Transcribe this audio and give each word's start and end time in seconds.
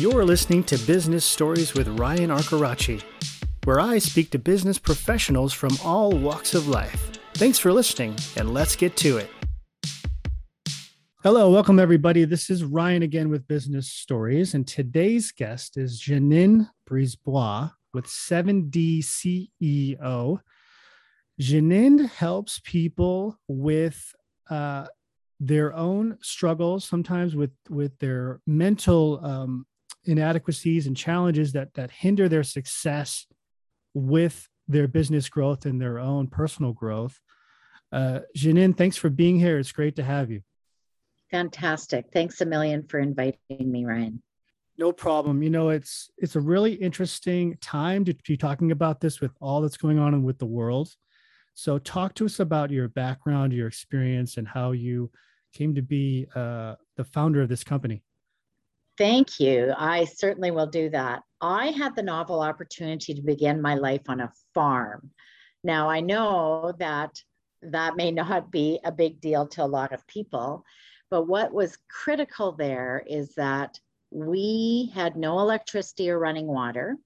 You're 0.00 0.24
listening 0.24 0.64
to 0.64 0.78
Business 0.78 1.26
Stories 1.26 1.74
with 1.74 1.86
Ryan 1.86 2.30
Arcaracci, 2.30 3.02
where 3.64 3.78
I 3.78 3.98
speak 3.98 4.30
to 4.30 4.38
business 4.38 4.78
professionals 4.78 5.52
from 5.52 5.76
all 5.84 6.10
walks 6.10 6.54
of 6.54 6.68
life. 6.68 7.10
Thanks 7.34 7.58
for 7.58 7.70
listening, 7.70 8.16
and 8.34 8.54
let's 8.54 8.76
get 8.76 8.96
to 8.96 9.18
it. 9.18 9.28
Hello, 11.22 11.50
welcome 11.50 11.78
everybody. 11.78 12.24
This 12.24 12.48
is 12.48 12.64
Ryan 12.64 13.02
again 13.02 13.28
with 13.28 13.46
Business 13.46 13.92
Stories, 13.92 14.54
and 14.54 14.66
today's 14.66 15.32
guest 15.32 15.76
is 15.76 16.00
Janine 16.00 16.70
Brisebois 16.88 17.70
with 17.92 18.06
7D 18.06 19.00
CEO. 19.00 20.40
Janine 21.38 22.08
helps 22.08 22.58
people 22.64 23.38
with 23.48 24.14
uh, 24.48 24.86
their 25.40 25.74
own 25.74 26.16
struggles, 26.22 26.86
sometimes 26.86 27.36
with 27.36 27.52
with 27.68 27.98
their 27.98 28.40
mental 28.46 29.22
um, 29.22 29.66
inadequacies 30.04 30.86
and 30.86 30.96
challenges 30.96 31.52
that 31.52 31.74
that 31.74 31.90
hinder 31.90 32.28
their 32.28 32.42
success 32.42 33.26
with 33.94 34.48
their 34.68 34.88
business 34.88 35.28
growth 35.28 35.66
and 35.66 35.80
their 35.80 35.98
own 35.98 36.26
personal 36.26 36.72
growth. 36.72 37.20
Uh, 37.92 38.20
Janine, 38.36 38.76
thanks 38.76 38.96
for 38.96 39.10
being 39.10 39.38
here. 39.38 39.58
It's 39.58 39.72
great 39.72 39.96
to 39.96 40.04
have 40.04 40.30
you. 40.30 40.42
Fantastic. 41.30 42.06
Thanks 42.12 42.40
a 42.40 42.46
million 42.46 42.86
for 42.86 42.98
inviting 42.98 43.38
me, 43.50 43.84
Ryan. 43.84 44.22
No 44.78 44.92
problem. 44.92 45.42
You 45.42 45.50
know, 45.50 45.68
it's 45.68 46.10
it's 46.16 46.36
a 46.36 46.40
really 46.40 46.72
interesting 46.72 47.58
time 47.60 48.04
to 48.06 48.14
be 48.26 48.36
talking 48.36 48.72
about 48.72 49.00
this 49.00 49.20
with 49.20 49.32
all 49.40 49.60
that's 49.60 49.76
going 49.76 49.98
on 49.98 50.14
and 50.14 50.24
with 50.24 50.38
the 50.38 50.46
world. 50.46 50.88
So, 51.54 51.78
talk 51.78 52.14
to 52.14 52.24
us 52.24 52.40
about 52.40 52.70
your 52.70 52.88
background, 52.88 53.52
your 53.52 53.66
experience, 53.66 54.38
and 54.38 54.48
how 54.48 54.72
you 54.72 55.10
came 55.52 55.74
to 55.74 55.82
be 55.82 56.26
uh, 56.34 56.76
the 56.96 57.04
founder 57.04 57.42
of 57.42 57.48
this 57.48 57.64
company. 57.64 58.02
Thank 59.00 59.40
you. 59.40 59.72
I 59.78 60.04
certainly 60.04 60.50
will 60.50 60.66
do 60.66 60.90
that. 60.90 61.22
I 61.40 61.68
had 61.68 61.96
the 61.96 62.02
novel 62.02 62.42
opportunity 62.42 63.14
to 63.14 63.22
begin 63.22 63.62
my 63.62 63.74
life 63.74 64.02
on 64.08 64.20
a 64.20 64.30
farm. 64.52 65.10
Now, 65.64 65.88
I 65.88 66.00
know 66.00 66.74
that 66.78 67.18
that 67.62 67.96
may 67.96 68.10
not 68.10 68.50
be 68.50 68.78
a 68.84 68.92
big 68.92 69.22
deal 69.22 69.46
to 69.48 69.64
a 69.64 69.64
lot 69.64 69.94
of 69.94 70.06
people, 70.06 70.66
but 71.10 71.26
what 71.26 71.50
was 71.50 71.78
critical 71.88 72.52
there 72.52 73.02
is 73.06 73.34
that 73.36 73.80
we 74.10 74.92
had 74.94 75.16
no 75.16 75.38
electricity 75.38 76.10
or 76.10 76.18
running 76.18 76.46
water. 76.46 76.98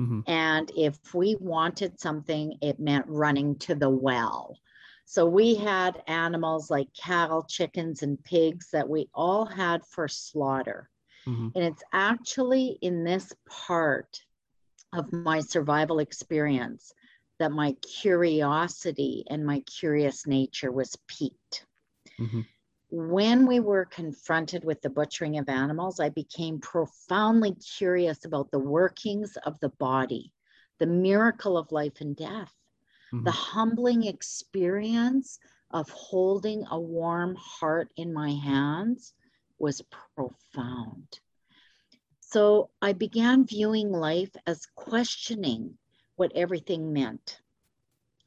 Mm-hmm. 0.00 0.20
And 0.26 0.72
if 0.74 0.96
we 1.12 1.36
wanted 1.38 2.00
something, 2.00 2.56
it 2.62 2.80
meant 2.80 3.04
running 3.06 3.56
to 3.58 3.74
the 3.74 3.90
well. 3.90 4.56
So 5.04 5.26
we 5.26 5.56
had 5.56 6.02
animals 6.06 6.70
like 6.70 6.88
cattle, 6.94 7.42
chickens, 7.42 8.02
and 8.02 8.24
pigs 8.24 8.70
that 8.72 8.88
we 8.88 9.10
all 9.12 9.44
had 9.44 9.84
for 9.84 10.08
slaughter. 10.08 10.88
Mm-hmm. 11.26 11.48
And 11.54 11.64
it's 11.64 11.82
actually 11.92 12.78
in 12.82 13.04
this 13.04 13.32
part 13.48 14.20
of 14.92 15.12
my 15.12 15.40
survival 15.40 15.98
experience 15.98 16.92
that 17.38 17.50
my 17.50 17.72
curiosity 17.82 19.24
and 19.28 19.44
my 19.44 19.60
curious 19.60 20.26
nature 20.26 20.70
was 20.70 20.96
piqued. 21.08 21.66
Mm-hmm. 22.20 22.40
When 22.90 23.46
we 23.46 23.58
were 23.58 23.86
confronted 23.86 24.64
with 24.64 24.80
the 24.82 24.90
butchering 24.90 25.38
of 25.38 25.48
animals, 25.48 25.98
I 25.98 26.10
became 26.10 26.60
profoundly 26.60 27.54
curious 27.54 28.24
about 28.24 28.50
the 28.52 28.60
workings 28.60 29.36
of 29.44 29.58
the 29.58 29.70
body, 29.70 30.32
the 30.78 30.86
miracle 30.86 31.58
of 31.58 31.72
life 31.72 32.00
and 32.00 32.14
death, 32.14 32.52
mm-hmm. 33.12 33.24
the 33.24 33.32
humbling 33.32 34.04
experience 34.04 35.40
of 35.72 35.88
holding 35.90 36.64
a 36.70 36.78
warm 36.78 37.34
heart 37.34 37.90
in 37.96 38.12
my 38.12 38.30
hands 38.30 39.12
was 39.58 39.82
profound. 40.14 41.20
So 42.20 42.70
I 42.82 42.92
began 42.92 43.46
viewing 43.46 43.92
life 43.92 44.34
as 44.46 44.66
questioning 44.74 45.78
what 46.16 46.32
everything 46.34 46.92
meant 46.92 47.40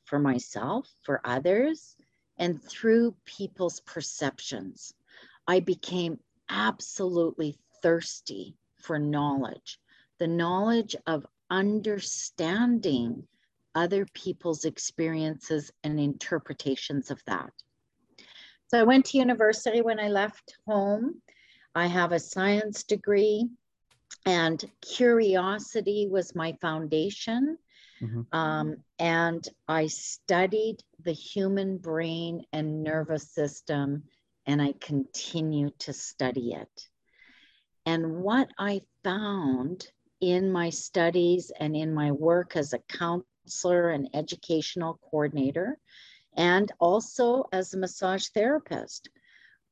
for 0.06 0.20
myself, 0.20 0.88
for 1.04 1.22
others, 1.26 1.96
and 2.38 2.64
through 2.64 3.16
people's 3.26 3.82
perceptions. 3.82 4.94
I 5.48 5.60
became 5.60 6.20
absolutely 6.50 7.58
thirsty 7.82 8.56
for 8.82 9.00
knowledge, 9.00 9.80
the 10.20 10.28
knowledge 10.28 10.96
of 11.06 11.26
understanding 11.50 13.28
other 13.76 14.06
people's 14.14 14.66
experiences 14.66 15.72
and 15.84 16.00
interpretations 16.00 17.12
of 17.12 17.22
that. 17.26 17.52
So 18.68 18.80
I 18.80 18.84
went 18.84 19.06
to 19.08 19.18
university 19.18 19.82
when 19.82 20.00
I 20.00 20.10
left 20.10 20.58
home. 20.68 21.22
I 21.74 21.88
have 21.88 22.12
a 22.12 22.20
science 22.20 22.84
degree, 22.84 23.48
and 24.26 24.64
curiosity 24.82 26.08
was 26.10 26.36
my 26.36 26.58
foundation. 26.62 27.58
Mm-hmm. 28.02 28.22
Um, 28.38 28.78
and 29.00 29.48
I 29.68 29.88
studied 29.88 30.78
the 31.04 31.14
human 31.14 31.78
brain 31.78 32.44
and 32.52 32.84
nervous 32.84 33.32
system, 33.32 34.04
and 34.46 34.62
I 34.62 34.74
continue 34.82 35.72
to 35.80 35.94
study 35.94 36.54
it. 36.54 36.88
And 37.86 38.18
what 38.18 38.50
I 38.60 38.82
found 39.04 39.88
in 40.20 40.52
my 40.52 40.72
studies 40.72 41.52
and 41.58 41.76
in 41.76 41.94
my 41.94 42.12
work 42.12 42.58
as 42.58 42.74
a 42.74 42.80
counselor 42.80 43.92
and 43.92 44.10
educational 44.14 45.00
coordinator 45.10 45.78
and 46.38 46.72
also 46.80 47.46
as 47.52 47.74
a 47.74 47.78
massage 47.78 48.28
therapist 48.28 49.10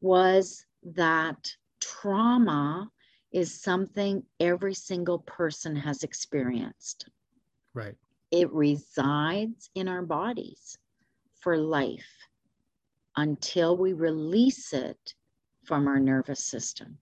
was 0.01 0.65
that 0.83 1.51
trauma 1.79 2.89
is 3.31 3.61
something 3.61 4.23
every 4.39 4.73
single 4.73 5.19
person 5.19 5.75
has 5.75 6.03
experienced. 6.03 7.07
Right. 7.73 7.95
It 8.31 8.51
resides 8.51 9.69
in 9.75 9.87
our 9.87 10.01
bodies 10.01 10.77
for 11.39 11.57
life 11.57 12.27
until 13.15 13.77
we 13.77 13.93
release 13.93 14.73
it 14.73 15.13
from 15.63 15.87
our 15.87 15.99
nervous 15.99 16.43
system. 16.43 16.97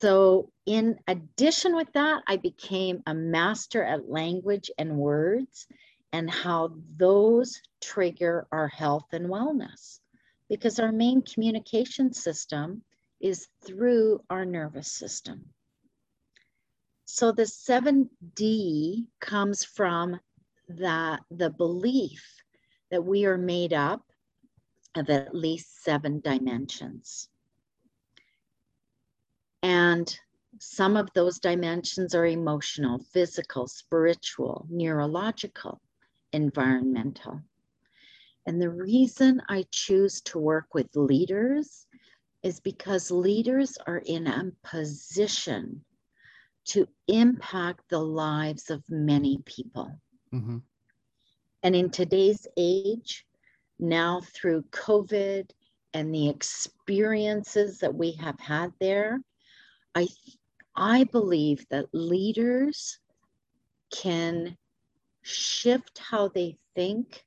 So, 0.00 0.50
in 0.66 0.98
addition 1.06 1.76
with 1.76 1.92
that, 1.92 2.22
I 2.26 2.36
became 2.36 3.02
a 3.06 3.14
master 3.14 3.84
at 3.84 4.08
language 4.08 4.70
and 4.76 4.96
words 4.96 5.66
and 6.12 6.30
how 6.30 6.74
those 6.96 7.60
trigger 7.80 8.46
our 8.52 8.68
health 8.68 9.06
and 9.12 9.26
wellness 9.26 10.00
because 10.48 10.78
our 10.78 10.92
main 10.92 11.22
communication 11.22 12.12
system 12.12 12.82
is 13.20 13.48
through 13.64 14.20
our 14.28 14.44
nervous 14.44 14.90
system. 14.92 15.44
So 17.06 17.32
the 17.32 17.44
7D 17.44 19.06
comes 19.20 19.64
from 19.64 20.20
the, 20.68 21.18
the 21.30 21.50
belief 21.50 22.22
that 22.90 23.04
we 23.04 23.24
are 23.24 23.38
made 23.38 23.72
up 23.72 24.04
of 24.94 25.08
at 25.08 25.34
least 25.34 25.82
seven 25.82 26.20
dimensions. 26.20 27.28
And 29.62 30.14
some 30.58 30.96
of 30.96 31.08
those 31.14 31.38
dimensions 31.38 32.14
are 32.14 32.26
emotional, 32.26 32.98
physical, 32.98 33.66
spiritual, 33.66 34.66
neurological 34.68 35.80
environmental. 36.32 37.40
And 38.46 38.60
the 38.60 38.70
reason 38.70 39.40
I 39.48 39.64
choose 39.70 40.20
to 40.22 40.38
work 40.38 40.74
with 40.74 40.88
leaders 40.96 41.86
is 42.42 42.58
because 42.60 43.10
leaders 43.10 43.78
are 43.86 44.02
in 44.04 44.26
a 44.26 44.50
position 44.64 45.84
to 46.64 46.88
impact 47.08 47.80
the 47.88 48.00
lives 48.00 48.70
of 48.70 48.82
many 48.88 49.38
people. 49.44 49.92
Mm-hmm. 50.32 50.58
And 51.62 51.76
in 51.76 51.90
today's 51.90 52.46
age, 52.56 53.24
now 53.78 54.22
through 54.34 54.62
COVID 54.70 55.50
and 55.94 56.14
the 56.14 56.28
experiences 56.28 57.78
that 57.78 57.94
we 57.94 58.12
have 58.12 58.38
had 58.40 58.72
there, 58.80 59.20
I, 59.94 60.08
I 60.74 61.04
believe 61.04 61.64
that 61.70 61.86
leaders 61.92 62.98
can 63.92 64.56
shift 65.22 65.98
how 65.98 66.28
they 66.28 66.56
think 66.74 67.24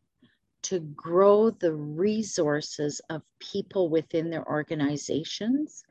to 0.63 0.79
grow 0.79 1.49
the 1.51 1.73
resources 1.73 2.99
of 3.09 3.21
people 3.39 3.89
within 3.89 4.29
their 4.29 4.47
organizations 4.47 5.83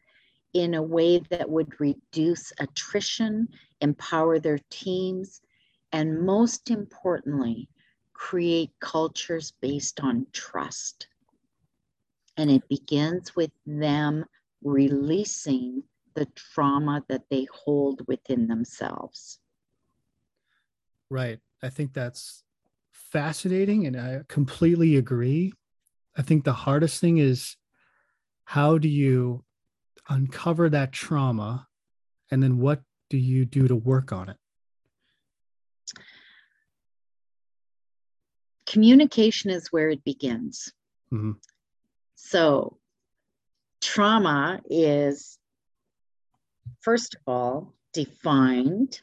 in 0.53 0.75
a 0.75 0.83
way 0.83 1.19
that 1.31 1.49
would 1.49 1.81
reduce 1.81 2.53
attrition, 2.59 3.49
empower 3.81 4.39
their 4.39 4.59
teams, 4.71 5.43
and 5.93 6.21
most 6.21 6.71
importantly, 6.71 7.69
create 8.15 8.71
cultures 8.81 9.53
based 9.61 10.01
on 10.01 10.27
trust. 10.33 11.09
And 12.37 12.51
it 12.51 12.69
begins 12.69 13.37
with 13.37 13.51
them 13.67 14.25
releasing 14.63 15.83
the 16.15 16.27
trauma 16.35 17.05
that 17.09 17.29
they 17.31 17.47
hold 17.53 18.07
within 18.09 18.49
themselves. 18.49 19.39
Right. 21.11 21.39
I 21.65 21.71
think 21.71 21.95
that's 21.95 22.45
fascinating 22.93 23.87
and 23.87 23.97
I 23.97 24.21
completely 24.29 24.97
agree. 24.97 25.55
I 26.15 26.21
think 26.21 26.45
the 26.45 26.53
hardest 26.53 27.01
thing 27.01 27.17
is 27.17 27.57
how 28.45 28.77
do 28.77 28.89
you 28.89 29.45
uncover 30.09 30.69
that 30.69 30.93
trauma 30.93 31.67
And 32.31 32.43
then 32.43 32.59
what 32.59 32.83
do 33.09 33.17
you 33.17 33.47
do 33.47 33.67
to 33.69 33.77
work 33.77 34.13
on 34.13 34.29
it? 34.29 34.37
Communication 38.67 39.51
is 39.51 39.69
where 39.71 39.89
it 39.89 40.05
begins. 40.05 40.73
Mm-hmm. 41.13 41.33
So, 42.17 42.79
trauma 43.81 44.61
is, 44.69 45.39
first 46.81 47.15
of 47.15 47.23
all, 47.27 47.75
defined 47.93 49.01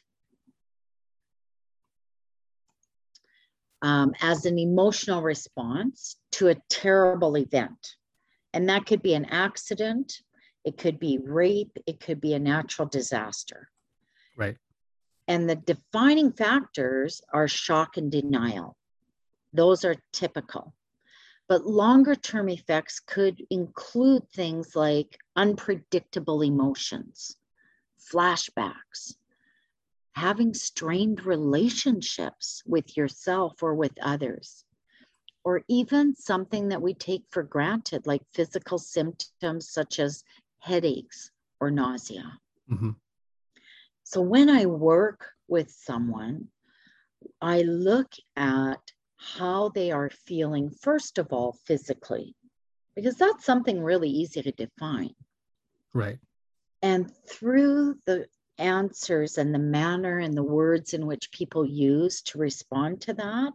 um, 3.82 4.14
as 4.22 4.46
an 4.46 4.60
emotional 4.60 5.22
response 5.22 6.18
to 6.34 6.50
a 6.50 6.56
terrible 6.70 7.38
event. 7.38 7.96
And 8.54 8.70
that 8.70 8.86
could 8.86 9.02
be 9.02 9.14
an 9.14 9.26
accident, 9.26 10.22
it 10.64 10.78
could 10.78 11.00
be 11.00 11.20
rape, 11.24 11.78
it 11.88 12.00
could 12.00 12.22
be 12.22 12.34
a 12.34 12.40
natural 12.40 12.88
disaster. 12.88 13.70
Right. 14.38 14.58
And 15.28 15.50
the 15.50 15.56
defining 15.56 16.34
factors 16.34 17.22
are 17.34 17.48
shock 17.48 17.98
and 17.98 18.12
denial. 18.12 18.76
Those 19.54 19.86
are 19.86 19.96
typical. 20.12 20.74
But 21.48 21.66
longer 21.66 22.16
term 22.16 22.50
effects 22.50 23.00
could 23.00 23.42
include 23.50 24.30
things 24.30 24.76
like 24.76 25.18
unpredictable 25.36 26.44
emotions, 26.44 27.36
flashbacks, 28.14 29.16
having 30.14 30.54
strained 30.54 31.26
relationships 31.26 32.62
with 32.66 32.98
yourself 32.98 33.64
or 33.64 33.76
with 33.76 33.94
others, 34.02 34.66
or 35.44 35.64
even 35.68 36.16
something 36.16 36.68
that 36.70 36.82
we 36.82 36.94
take 36.94 37.24
for 37.30 37.44
granted, 37.44 38.06
like 38.06 38.22
physical 38.34 38.78
symptoms 38.78 39.70
such 39.70 40.00
as 40.00 40.24
headaches 40.60 41.32
or 41.60 41.72
nausea. 41.72 42.38
Mm-hmm. 42.70 42.92
So 44.04 44.22
when 44.22 44.50
I 44.50 44.66
work 44.66 45.30
with 45.48 45.72
someone, 45.72 46.48
I 47.42 47.62
look 47.62 48.14
at 48.36 48.80
how 49.18 49.70
they 49.70 49.92
are 49.92 50.10
feeling, 50.10 50.70
first 50.70 51.18
of 51.18 51.32
all, 51.32 51.58
physically, 51.66 52.36
because 52.96 53.16
that's 53.16 53.46
something 53.46 53.82
really 53.82 54.10
easy 54.10 54.42
to 54.42 54.52
define. 54.52 55.14
Right. 55.94 56.20
And 56.82 57.12
through 57.28 57.96
the 58.06 58.26
answers 58.62 59.38
and 59.38 59.54
the 59.54 59.60
manner 59.60 60.20
and 60.20 60.36
the 60.36 60.44
words 60.44 60.94
in 60.94 61.08
which 61.08 61.32
people 61.32 61.66
use 61.66 62.22
to 62.22 62.38
respond 62.38 63.02
to 63.02 63.14
that 63.14 63.54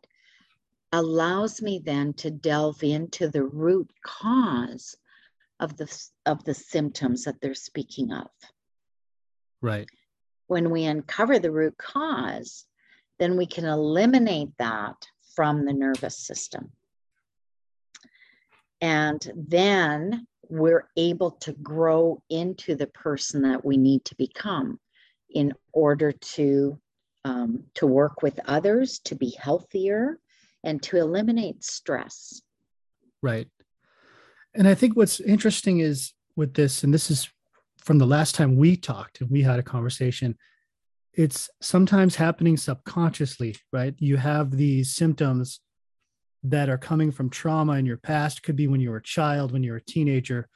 allows 0.93 1.63
me 1.63 1.81
then 1.85 2.13
to 2.15 2.31
delve 2.31 2.83
into 2.83 3.29
the 3.29 3.45
root 3.45 3.91
cause 4.05 4.97
of 5.61 5.77
the 5.77 6.09
of 6.27 6.45
the 6.45 6.55
symptoms 6.55 7.25
that 7.25 7.41
they're 7.41 7.55
speaking 7.55 8.13
of. 8.13 8.29
Right. 9.63 9.89
When 10.49 10.71
we 10.71 10.85
uncover 10.85 11.39
the 11.39 11.51
root 11.51 11.77
cause 11.79 12.67
then 13.19 13.37
we 13.37 13.47
can 13.47 13.65
eliminate 13.65 14.51
that 14.59 15.07
from 15.35 15.65
the 15.65 15.73
nervous 15.73 16.19
system. 16.19 16.71
And 18.81 19.33
then 19.35 20.27
we're 20.49 20.89
able 20.97 21.31
to 21.33 21.53
grow 21.55 22.23
into 22.29 22.75
the 22.75 22.87
person 22.89 23.43
that 23.43 23.65
we 23.65 23.77
need 23.77 24.05
to 24.05 24.15
become 24.17 24.79
in 25.31 25.53
order 25.73 26.13
to 26.13 26.79
um, 27.25 27.65
to 27.75 27.87
work 27.87 28.23
with 28.23 28.39
others, 28.47 29.01
to 29.01 29.17
be 29.17 29.31
healthier, 29.31 30.21
and 30.63 30.81
to 30.85 30.97
eliminate 30.97 31.65
stress. 31.65 32.41
Right. 33.21 33.49
And 34.55 34.69
I 34.69 34.75
think 34.75 34.97
what's 34.97 35.19
interesting 35.19 35.81
is 35.81 36.13
with 36.37 36.55
this, 36.55 36.85
and 36.85 36.95
this 36.95 37.11
is 37.11 37.29
from 37.83 37.99
the 37.99 38.07
last 38.07 38.37
time 38.37 38.57
we 38.57 38.77
talked 38.77 39.21
and 39.21 39.31
we 39.31 39.43
had 39.43 39.59
a 39.59 39.65
conversation, 39.65 40.37
it's 41.13 41.51
sometimes 41.61 42.15
happening 42.15 42.57
subconsciously, 42.57 43.57
right? 43.73 43.95
You 43.99 44.19
have 44.19 44.51
these 44.53 44.95
symptoms 44.95 45.61
that 46.45 46.69
are 46.69 46.79
coming 46.79 47.11
from 47.11 47.31
trauma 47.31 47.73
in 47.73 47.87
your 47.87 47.97
past, 47.97 48.43
could 48.43 48.55
be 48.55 48.69
when 48.69 48.81
you 48.81 48.91
were 48.91 48.99
a 48.99 49.03
child, 49.03 49.53
when 49.53 49.63
you 49.63 49.73
were 49.73 49.79
a 49.79 49.85
teenager. 49.85 50.49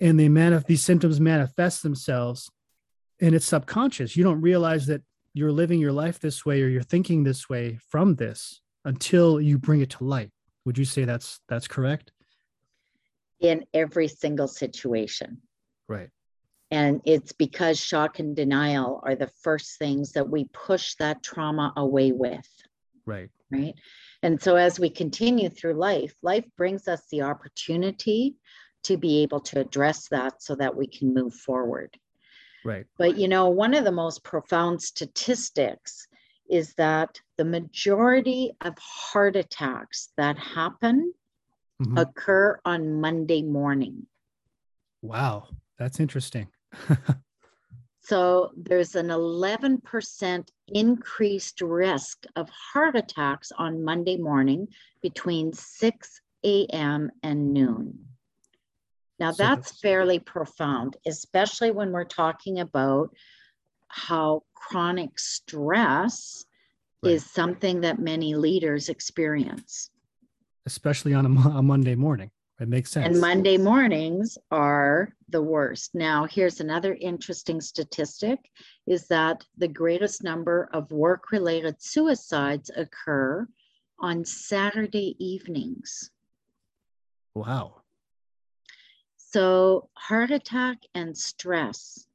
And 0.00 0.18
they 0.18 0.28
manif- 0.28 0.66
these 0.66 0.82
symptoms 0.82 1.20
manifest 1.20 1.82
themselves 1.82 2.50
and 3.20 3.34
it's 3.34 3.46
subconscious. 3.46 4.16
You 4.16 4.24
don't 4.24 4.40
realize 4.40 4.86
that 4.86 5.02
you're 5.32 5.52
living 5.52 5.80
your 5.80 5.92
life 5.92 6.20
this 6.20 6.46
way 6.46 6.62
or 6.62 6.68
you're 6.68 6.82
thinking 6.82 7.24
this 7.24 7.48
way 7.48 7.78
from 7.88 8.14
this 8.14 8.60
until 8.84 9.40
you 9.40 9.58
bring 9.58 9.80
it 9.80 9.90
to 9.90 10.04
light. 10.04 10.30
Would 10.64 10.78
you 10.78 10.84
say 10.84 11.04
that's 11.04 11.40
that's 11.48 11.68
correct? 11.68 12.12
In 13.40 13.64
every 13.74 14.08
single 14.08 14.48
situation. 14.48 15.38
Right. 15.88 16.08
And 16.70 17.02
it's 17.04 17.32
because 17.32 17.78
shock 17.78 18.18
and 18.18 18.34
denial 18.34 19.00
are 19.04 19.14
the 19.14 19.30
first 19.42 19.78
things 19.78 20.12
that 20.12 20.28
we 20.28 20.46
push 20.52 20.94
that 20.96 21.22
trauma 21.22 21.72
away 21.76 22.12
with. 22.12 22.48
Right. 23.06 23.30
Right. 23.50 23.74
And 24.22 24.40
so 24.40 24.56
as 24.56 24.80
we 24.80 24.88
continue 24.88 25.50
through 25.50 25.74
life, 25.74 26.14
life 26.22 26.46
brings 26.56 26.88
us 26.88 27.02
the 27.10 27.22
opportunity 27.22 28.36
to 28.84 28.96
be 28.96 29.22
able 29.22 29.40
to 29.40 29.60
address 29.60 30.08
that 30.08 30.42
so 30.42 30.54
that 30.56 30.74
we 30.74 30.86
can 30.86 31.12
move 31.12 31.34
forward. 31.34 31.96
Right. 32.64 32.86
But 32.98 33.18
you 33.18 33.28
know, 33.28 33.48
one 33.48 33.74
of 33.74 33.84
the 33.84 33.92
most 33.92 34.24
profound 34.24 34.80
statistics 34.82 36.06
is 36.48 36.74
that 36.74 37.20
the 37.36 37.44
majority 37.44 38.52
of 38.60 38.74
heart 38.78 39.36
attacks 39.36 40.10
that 40.16 40.38
happen 40.38 41.12
mm-hmm. 41.82 41.98
occur 41.98 42.58
on 42.64 43.00
Monday 43.00 43.42
morning. 43.42 44.06
Wow, 45.02 45.48
that's 45.78 46.00
interesting. 46.00 46.48
so 48.00 48.50
there's 48.56 48.94
an 48.94 49.08
11% 49.08 50.48
increased 50.68 51.60
risk 51.60 52.24
of 52.36 52.48
heart 52.50 52.96
attacks 52.96 53.52
on 53.56 53.84
Monday 53.84 54.16
morning 54.16 54.68
between 55.02 55.52
6 55.52 56.20
a.m. 56.44 57.10
and 57.22 57.52
noon. 57.52 57.98
Now, 59.18 59.30
so 59.30 59.44
that's 59.44 59.80
fairly 59.80 60.18
profound, 60.18 60.96
especially 61.06 61.70
when 61.70 61.92
we're 61.92 62.04
talking 62.04 62.60
about 62.60 63.14
how 63.88 64.42
chronic 64.54 65.18
stress 65.18 66.44
right. 67.02 67.12
is 67.12 67.24
something 67.24 67.80
that 67.82 68.00
many 68.00 68.34
leaders 68.34 68.88
experience. 68.88 69.90
Especially 70.66 71.14
on 71.14 71.26
a, 71.26 71.48
a 71.58 71.62
Monday 71.62 71.94
morning. 71.94 72.30
It 72.60 72.68
makes 72.68 72.90
sense. 72.90 73.06
And 73.06 73.20
Monday 73.20 73.56
mornings 73.56 74.38
are 74.50 75.12
the 75.28 75.42
worst. 75.42 75.94
Now, 75.94 76.24
here's 76.24 76.60
another 76.60 76.96
interesting 77.00 77.60
statistic 77.60 78.38
is 78.86 79.06
that 79.08 79.44
the 79.58 79.68
greatest 79.68 80.22
number 80.22 80.68
of 80.72 80.90
work-related 80.92 81.82
suicides 81.82 82.70
occur 82.76 83.46
on 83.98 84.24
Saturday 84.24 85.16
evenings. 85.18 86.10
Wow. 87.34 87.82
So, 89.34 89.90
heart 89.94 90.30
attack 90.30 90.78
and 90.94 91.18
stress 91.18 92.06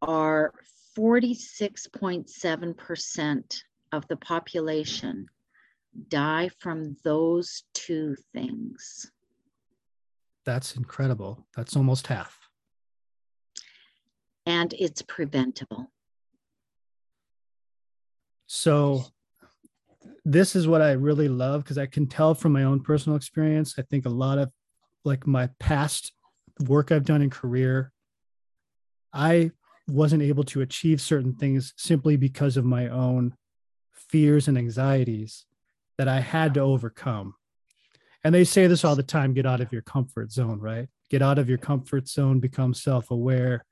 are 0.00 0.54
46.7% 0.96 3.62
of 3.90 4.06
the 4.06 4.16
population 4.18 5.26
die 6.06 6.50
from 6.60 6.96
those 7.02 7.64
two 7.74 8.14
things. 8.32 9.10
That's 10.46 10.76
incredible. 10.76 11.48
That's 11.56 11.74
almost 11.74 12.06
half. 12.06 12.38
And 14.46 14.72
it's 14.78 15.02
preventable. 15.02 15.90
So, 18.46 19.04
this 20.24 20.54
is 20.54 20.68
what 20.68 20.80
I 20.80 20.92
really 20.92 21.26
love 21.26 21.64
because 21.64 21.76
I 21.76 21.86
can 21.86 22.06
tell 22.06 22.36
from 22.36 22.52
my 22.52 22.62
own 22.62 22.84
personal 22.84 23.16
experience. 23.16 23.74
I 23.76 23.82
think 23.82 24.06
a 24.06 24.10
lot 24.10 24.38
of 24.38 24.52
like 25.04 25.26
my 25.26 25.48
past 25.58 26.12
work 26.60 26.90
I've 26.90 27.04
done 27.04 27.22
in 27.22 27.30
career, 27.30 27.92
I 29.12 29.52
wasn't 29.86 30.22
able 30.22 30.44
to 30.44 30.62
achieve 30.62 31.00
certain 31.00 31.34
things 31.34 31.74
simply 31.76 32.16
because 32.16 32.56
of 32.56 32.64
my 32.64 32.88
own 32.88 33.34
fears 33.92 34.48
and 34.48 34.56
anxieties 34.56 35.46
that 35.98 36.08
I 36.08 36.20
had 36.20 36.54
to 36.54 36.60
overcome. 36.60 37.34
And 38.22 38.34
they 38.34 38.44
say 38.44 38.66
this 38.66 38.84
all 38.84 38.96
the 38.96 39.02
time 39.02 39.34
get 39.34 39.46
out 39.46 39.60
of 39.60 39.72
your 39.72 39.82
comfort 39.82 40.32
zone, 40.32 40.58
right? 40.58 40.88
Get 41.10 41.20
out 41.22 41.38
of 41.38 41.48
your 41.48 41.58
comfort 41.58 42.08
zone, 42.08 42.40
become 42.40 42.72
self 42.72 43.10
aware, 43.10 43.66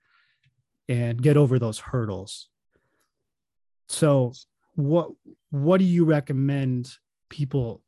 and 0.88 1.20
get 1.20 1.36
over 1.36 1.58
those 1.58 1.78
hurdles. 1.78 2.48
So, 3.88 4.32
what 4.74 5.10
what 5.50 5.78
do 5.78 5.84
you 5.84 6.04
recommend 6.04 6.90
people 7.30 7.82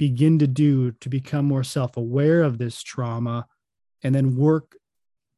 begin 0.00 0.38
to 0.38 0.46
do 0.46 0.92
to 0.92 1.10
become 1.10 1.44
more 1.44 1.62
self-aware 1.62 2.40
of 2.42 2.56
this 2.56 2.82
trauma 2.82 3.46
and 4.02 4.14
then 4.14 4.34
work 4.34 4.74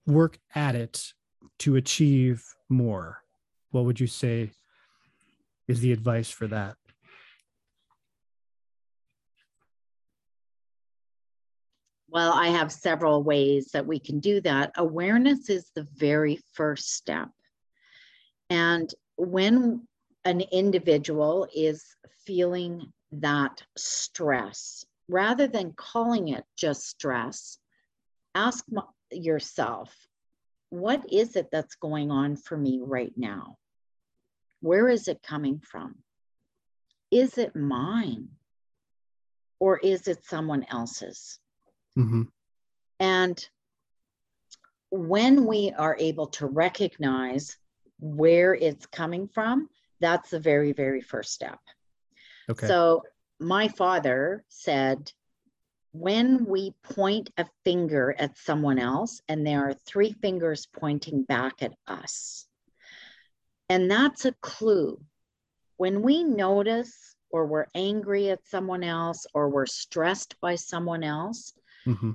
work 0.06 0.38
at 0.54 0.76
it 0.76 1.14
to 1.58 1.74
achieve 1.74 2.44
more 2.68 3.24
what 3.72 3.84
would 3.84 3.98
you 3.98 4.06
say 4.06 4.52
is 5.66 5.80
the 5.80 5.90
advice 5.90 6.30
for 6.30 6.46
that 6.46 6.76
Well, 12.08 12.34
I 12.34 12.48
have 12.48 12.70
several 12.70 13.22
ways 13.22 13.70
that 13.72 13.86
we 13.86 13.98
can 13.98 14.20
do 14.20 14.42
that. 14.42 14.72
Awareness 14.76 15.48
is 15.48 15.70
the 15.74 15.88
very 15.96 16.38
first 16.52 16.92
step. 16.92 17.30
And 18.50 18.94
when 19.16 19.88
an 20.26 20.42
individual 20.52 21.48
is 21.54 21.86
feeling 22.26 22.92
that 23.12 23.62
stress, 23.76 24.84
rather 25.08 25.46
than 25.46 25.72
calling 25.72 26.28
it 26.28 26.44
just 26.56 26.88
stress, 26.88 27.58
ask 28.34 28.64
yourself, 29.10 29.94
what 30.70 31.04
is 31.12 31.36
it 31.36 31.48
that's 31.52 31.74
going 31.74 32.10
on 32.10 32.36
for 32.36 32.56
me 32.56 32.80
right 32.82 33.12
now? 33.16 33.58
Where 34.60 34.88
is 34.88 35.08
it 35.08 35.22
coming 35.22 35.60
from? 35.60 35.96
Is 37.10 37.36
it 37.36 37.54
mine? 37.54 38.28
Or 39.60 39.78
is 39.78 40.08
it 40.08 40.24
someone 40.24 40.64
else's? 40.70 41.38
Mm-hmm. 41.98 42.22
And 43.00 43.48
when 44.90 45.46
we 45.46 45.72
are 45.76 45.96
able 45.98 46.28
to 46.28 46.46
recognize 46.46 47.56
where 48.00 48.54
it's 48.54 48.86
coming 48.86 49.28
from, 49.28 49.68
that's 50.00 50.30
the 50.30 50.40
very, 50.40 50.72
very 50.72 51.00
first 51.00 51.32
step. 51.32 51.58
Okay. 52.50 52.66
So 52.66 53.02
my 53.38 53.68
father 53.68 54.44
said, 54.48 55.12
when 55.92 56.46
we 56.46 56.72
point 56.82 57.30
a 57.36 57.46
finger 57.64 58.14
at 58.18 58.38
someone 58.38 58.78
else 58.78 59.20
and 59.28 59.46
there 59.46 59.68
are 59.68 59.74
three 59.74 60.12
fingers 60.12 60.66
pointing 60.66 61.22
back 61.22 61.62
at 61.62 61.74
us, 61.86 62.46
and 63.68 63.90
that's 63.90 64.24
a 64.24 64.32
clue. 64.40 65.00
When 65.76 66.02
we 66.02 66.24
notice 66.24 67.14
or 67.30 67.46
we're 67.46 67.66
angry 67.74 68.30
at 68.30 68.46
someone 68.46 68.84
else 68.84 69.26
or 69.34 69.48
we're 69.48 69.66
stressed 69.66 70.34
by 70.40 70.54
someone 70.54 71.02
else, 71.02 71.52
mm-hmm. 71.86 72.12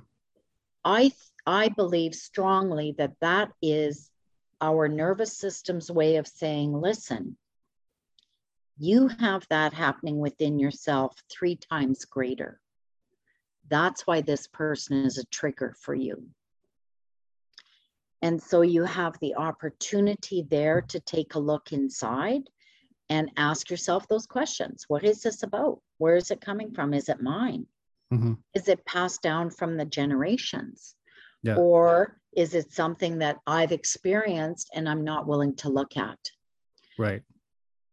I 0.83 1.11
I 1.45 1.69
believe 1.69 2.15
strongly 2.15 2.95
that 2.97 3.13
that 3.21 3.51
is 3.61 4.09
our 4.59 4.87
nervous 4.87 5.37
system's 5.37 5.91
way 5.91 6.15
of 6.15 6.27
saying, 6.27 6.73
listen, 6.73 7.37
you 8.77 9.07
have 9.07 9.45
that 9.49 9.73
happening 9.73 10.19
within 10.19 10.59
yourself 10.59 11.15
three 11.31 11.55
times 11.55 12.05
greater. 12.05 12.59
That's 13.69 14.05
why 14.07 14.21
this 14.21 14.47
person 14.47 15.03
is 15.03 15.17
a 15.17 15.25
trigger 15.25 15.75
for 15.81 15.95
you. 15.95 16.27
And 18.21 18.41
so 18.41 18.61
you 18.61 18.83
have 18.83 19.17
the 19.19 19.35
opportunity 19.35 20.45
there 20.49 20.81
to 20.81 20.99
take 20.99 21.35
a 21.35 21.39
look 21.39 21.71
inside 21.71 22.43
and 23.09 23.31
ask 23.37 23.69
yourself 23.69 24.07
those 24.07 24.25
questions. 24.25 24.85
What 24.87 25.03
is 25.03 25.21
this 25.21 25.43
about? 25.43 25.79
Where 25.97 26.15
is 26.15 26.31
it 26.31 26.41
coming 26.41 26.73
from? 26.73 26.93
Is 26.93 27.09
it 27.09 27.21
mine? 27.21 27.65
Mm-hmm. 28.13 28.33
Is 28.53 28.67
it 28.67 28.85
passed 28.85 29.21
down 29.21 29.49
from 29.49 29.77
the 29.77 29.85
generations? 29.85 30.95
Yeah. 31.43 31.55
Or 31.55 32.19
is 32.35 32.53
it 32.53 32.73
something 32.73 33.19
that 33.19 33.37
I've 33.45 33.71
experienced 33.71 34.69
and 34.73 34.89
I'm 34.89 35.03
not 35.03 35.27
willing 35.27 35.55
to 35.57 35.69
look 35.69 35.95
at? 35.97 36.19
Right. 36.97 37.21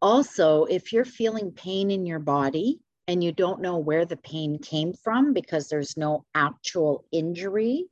Also, 0.05 0.65
if 0.67 0.93
you're 0.93 1.07
feeling 1.07 1.51
pain 1.51 1.91
in 1.91 2.05
your 2.05 2.19
body 2.19 2.79
and 3.09 3.25
you 3.25 3.33
don't 3.33 3.63
know 3.63 3.79
where 3.79 4.05
the 4.05 4.19
pain 4.19 4.59
came 4.59 4.93
from 4.93 5.33
because 5.33 5.67
there's 5.67 5.97
no 5.97 6.27
actual 6.35 7.07
injury 7.11 7.87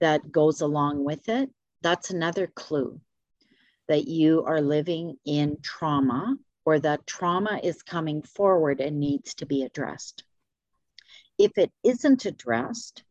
that 0.00 0.30
goes 0.30 0.60
along 0.60 1.02
with 1.02 1.30
it, 1.30 1.48
that's 1.80 2.10
another 2.10 2.46
clue 2.46 3.00
that 3.88 4.06
you 4.06 4.44
are 4.44 4.60
living 4.60 5.16
in 5.24 5.56
trauma 5.62 6.36
or 6.66 6.78
that 6.78 7.06
trauma 7.06 7.58
is 7.64 7.82
coming 7.82 8.20
forward 8.20 8.82
and 8.82 9.00
needs 9.00 9.32
to 9.32 9.46
be 9.46 9.62
addressed. 9.62 10.24
If 11.38 11.56
it 11.56 11.72
isn't 11.82 12.26
addressed, 12.26 13.02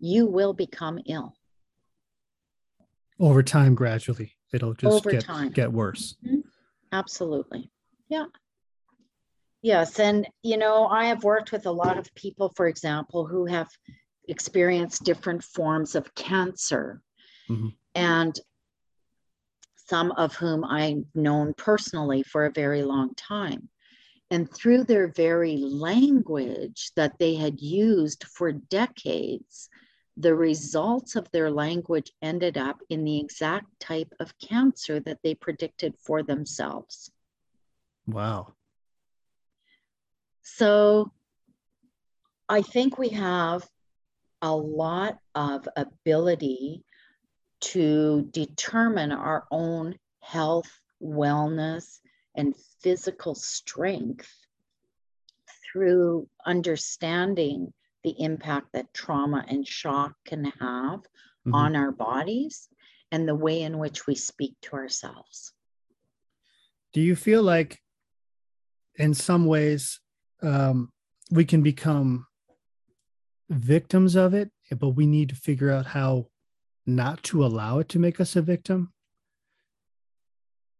you 0.00 0.24
will 0.24 0.54
become 0.54 1.00
ill. 1.04 1.34
Over 3.20 3.42
time, 3.42 3.74
gradually, 3.74 4.32
it'll 4.54 4.72
just 4.72 4.90
Over 4.90 5.10
get, 5.10 5.24
time. 5.24 5.50
get 5.50 5.70
worse. 5.70 6.16
Mm-hmm. 6.24 6.48
Absolutely. 6.94 7.68
Yeah. 8.08 8.26
Yes. 9.62 9.98
And, 9.98 10.28
you 10.42 10.58
know, 10.58 10.86
I 10.86 11.06
have 11.06 11.24
worked 11.24 11.52
with 11.52 11.66
a 11.66 11.72
lot 11.72 11.98
of 11.98 12.14
people, 12.14 12.52
for 12.54 12.66
example, 12.66 13.26
who 13.26 13.46
have 13.46 13.68
experienced 14.28 15.04
different 15.04 15.42
forms 15.42 15.94
of 15.94 16.14
cancer. 16.14 17.00
Mm-hmm. 17.48 17.68
And 17.94 18.38
some 19.86 20.12
of 20.12 20.34
whom 20.34 20.64
I've 20.64 21.04
known 21.14 21.54
personally 21.56 22.22
for 22.22 22.46
a 22.46 22.52
very 22.52 22.82
long 22.82 23.14
time. 23.14 23.68
And 24.30 24.52
through 24.52 24.84
their 24.84 25.08
very 25.08 25.58
language 25.58 26.90
that 26.96 27.18
they 27.18 27.34
had 27.34 27.60
used 27.60 28.24
for 28.24 28.52
decades, 28.52 29.68
the 30.16 30.34
results 30.34 31.16
of 31.16 31.30
their 31.30 31.50
language 31.50 32.12
ended 32.22 32.56
up 32.56 32.80
in 32.88 33.04
the 33.04 33.20
exact 33.20 33.66
type 33.80 34.12
of 34.20 34.36
cancer 34.38 35.00
that 35.00 35.18
they 35.22 35.34
predicted 35.34 35.94
for 35.98 36.22
themselves. 36.22 37.10
Wow. 38.06 38.54
So 40.42 41.10
I 42.48 42.62
think 42.62 42.98
we 42.98 43.10
have 43.10 43.66
a 44.42 44.54
lot 44.54 45.18
of 45.34 45.66
ability 45.76 46.84
to 47.60 48.28
determine 48.30 49.10
our 49.10 49.44
own 49.50 49.96
health, 50.20 50.70
wellness, 51.02 52.00
and 52.36 52.54
physical 52.82 53.34
strength 53.34 54.30
through 55.72 56.28
understanding 56.44 57.72
the 58.02 58.14
impact 58.18 58.68
that 58.74 58.92
trauma 58.92 59.44
and 59.48 59.66
shock 59.66 60.12
can 60.26 60.44
have 60.44 61.00
mm-hmm. 61.00 61.54
on 61.54 61.74
our 61.74 61.90
bodies 61.90 62.68
and 63.10 63.26
the 63.26 63.34
way 63.34 63.62
in 63.62 63.78
which 63.78 64.06
we 64.06 64.14
speak 64.14 64.54
to 64.60 64.74
ourselves. 64.74 65.52
Do 66.92 67.00
you 67.00 67.16
feel 67.16 67.42
like, 67.42 67.80
in 68.96 69.14
some 69.14 69.46
ways, 69.46 70.00
um, 70.42 70.90
we 71.30 71.44
can 71.44 71.62
become 71.62 72.26
victims 73.48 74.14
of 74.14 74.34
it, 74.34 74.50
but 74.78 74.90
we 74.90 75.06
need 75.06 75.28
to 75.30 75.34
figure 75.34 75.70
out 75.70 75.86
how 75.86 76.26
not 76.86 77.22
to 77.24 77.44
allow 77.44 77.78
it 77.78 77.88
to 77.90 77.98
make 77.98 78.20
us 78.20 78.36
a 78.36 78.42
victim? 78.42 78.92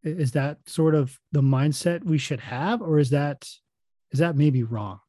Is 0.03 0.33
that 0.33 0.59
sort 0.67 0.95
of 0.95 1.19
the 1.33 1.41
mindset 1.41 2.05
we 2.05 2.19
should 2.19 2.41
have, 2.41 2.83
or 2.83 2.99
is 2.99 3.11
that 3.11 3.49
is 4.11 4.19
that 4.19 4.37
maybe 4.37 4.63
wrong? 4.63 5.01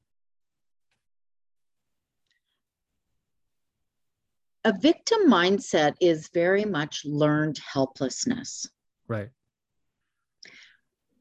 A 4.63 4.73
victim 4.79 5.27
mindset 5.27 5.95
is 5.99 6.29
very 6.33 6.65
much 6.65 7.05
learned 7.05 7.59
helplessness. 7.59 8.67
Right. 9.07 9.29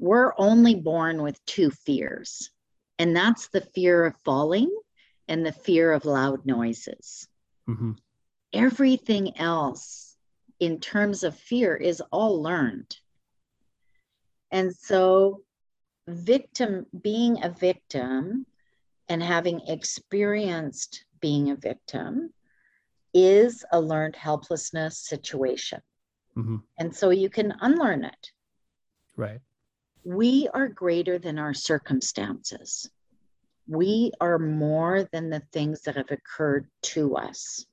We're 0.04 0.34
only 0.36 0.74
born 0.74 1.22
with 1.22 1.42
two 1.46 1.70
fears 1.70 2.50
and 2.98 3.16
that's 3.16 3.48
the 3.48 3.62
fear 3.62 4.04
of 4.04 4.14
falling 4.22 4.70
and 5.28 5.46
the 5.46 5.52
fear 5.52 5.92
of 5.92 6.04
loud 6.04 6.44
noises. 6.44 7.26
Mm-hmm. 7.66 7.92
Everything 8.52 9.38
else 9.38 10.18
in 10.60 10.78
terms 10.78 11.24
of 11.24 11.34
fear 11.34 11.74
is 11.74 12.02
all 12.12 12.42
learned. 12.42 12.94
And 14.50 14.76
so, 14.76 15.40
victim 16.06 16.84
being 17.00 17.42
a 17.42 17.48
victim 17.48 18.44
and 19.08 19.22
having 19.22 19.62
experienced 19.68 21.06
being 21.20 21.50
a 21.50 21.56
victim 21.56 22.30
is 23.14 23.64
a 23.72 23.80
learned 23.80 24.16
helplessness 24.16 24.98
situation. 24.98 25.80
Mm-hmm. 26.36 26.56
And 26.78 26.94
so 26.94 27.08
you 27.08 27.30
can 27.30 27.54
unlearn 27.62 28.04
it. 28.04 28.32
Right 29.16 29.40
we 30.04 30.48
are 30.52 30.68
greater 30.68 31.18
than 31.18 31.38
our 31.38 31.54
circumstances. 31.54 32.88
We 33.66 34.12
are 34.20 34.38
more 34.38 35.08
than 35.10 35.30
the 35.30 35.42
things 35.52 35.82
that 35.82 35.96
have 35.96 36.10
occurred 36.10 36.68
to 36.82 37.16
us. 37.16 37.64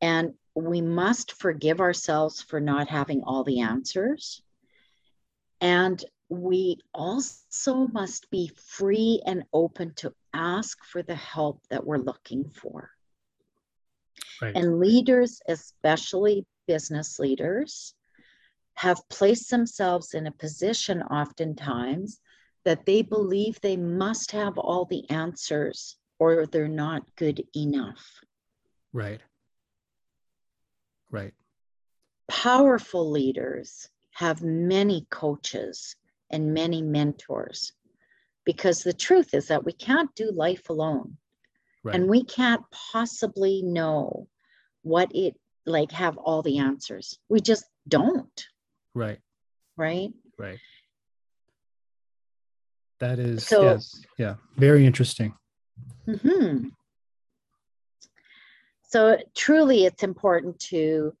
And 0.00 0.34
we 0.54 0.80
must 0.80 1.32
forgive 1.32 1.80
ourselves 1.80 2.40
for 2.40 2.60
not 2.60 2.88
having 2.88 3.22
all 3.22 3.44
the 3.44 3.60
answers. 3.60 4.42
And 5.60 6.02
we 6.28 6.78
also 6.94 7.88
must 7.92 8.30
be 8.30 8.50
free 8.56 9.22
and 9.26 9.44
open 9.52 9.92
to 9.96 10.12
ask 10.32 10.82
for 10.84 11.02
the 11.02 11.14
help 11.14 11.60
that 11.70 11.84
we're 11.84 11.98
looking 11.98 12.50
for. 12.50 12.90
Right. 14.40 14.56
And 14.56 14.80
leaders, 14.80 15.40
especially 15.46 16.46
business 16.66 17.18
leaders, 17.18 17.94
have 18.76 19.08
placed 19.08 19.50
themselves 19.50 20.14
in 20.14 20.26
a 20.26 20.32
position 20.32 21.02
oftentimes 21.02 22.20
that 22.64 22.84
they 22.84 23.00
believe 23.00 23.60
they 23.60 23.76
must 23.76 24.32
have 24.32 24.58
all 24.58 24.84
the 24.84 25.08
answers 25.08 25.96
or 26.18 26.46
they're 26.46 26.68
not 26.68 27.02
good 27.16 27.42
enough. 27.56 28.20
Right. 28.92 29.20
Right. 31.10 31.32
Powerful 32.28 33.10
leaders 33.10 33.88
have 34.10 34.42
many 34.42 35.06
coaches 35.10 35.96
and 36.30 36.52
many 36.52 36.82
mentors 36.82 37.72
because 38.44 38.82
the 38.82 38.92
truth 38.92 39.32
is 39.32 39.48
that 39.48 39.64
we 39.64 39.72
can't 39.72 40.14
do 40.14 40.30
life 40.32 40.68
alone. 40.68 41.16
Right. 41.82 41.94
And 41.94 42.08
we 42.08 42.24
can't 42.24 42.62
possibly 42.70 43.62
know 43.62 44.28
what 44.82 45.10
it 45.14 45.34
like 45.64 45.92
have 45.92 46.16
all 46.18 46.42
the 46.42 46.58
answers. 46.58 47.18
We 47.28 47.40
just 47.40 47.64
don't. 47.88 48.46
Right. 48.96 49.18
Right. 49.76 50.10
Right. 50.38 50.58
That 52.98 53.18
is 53.18 53.46
so, 53.46 53.62
yes, 53.62 54.00
yeah, 54.16 54.36
very 54.56 54.86
interesting. 54.86 55.34
Mm-hmm. 56.08 56.68
So 58.88 59.18
truly, 59.36 59.84
it's 59.84 60.02
important 60.02 60.58
to, 60.70 61.12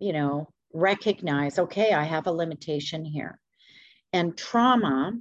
you 0.00 0.12
know, 0.12 0.48
recognize. 0.72 1.60
Okay, 1.60 1.92
I 1.92 2.02
have 2.02 2.26
a 2.26 2.32
limitation 2.32 3.04
here, 3.04 3.38
and 4.12 4.36
trauma. 4.36 5.12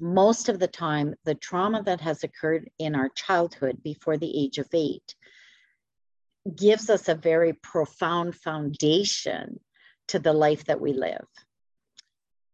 Most 0.00 0.48
of 0.48 0.58
the 0.58 0.68
time, 0.68 1.14
the 1.24 1.34
trauma 1.36 1.82
that 1.84 2.00
has 2.00 2.24
occurred 2.24 2.68
in 2.78 2.96
our 2.96 3.08
childhood 3.10 3.82
before 3.84 4.16
the 4.16 4.44
age 4.44 4.58
of 4.58 4.68
eight 4.72 5.14
gives 6.56 6.88
us 6.90 7.08
a 7.08 7.14
very 7.14 7.52
profound 7.52 8.34
foundation 8.34 9.58
to 10.08 10.18
the 10.18 10.32
life 10.32 10.64
that 10.64 10.80
we 10.80 10.92
live. 10.92 11.26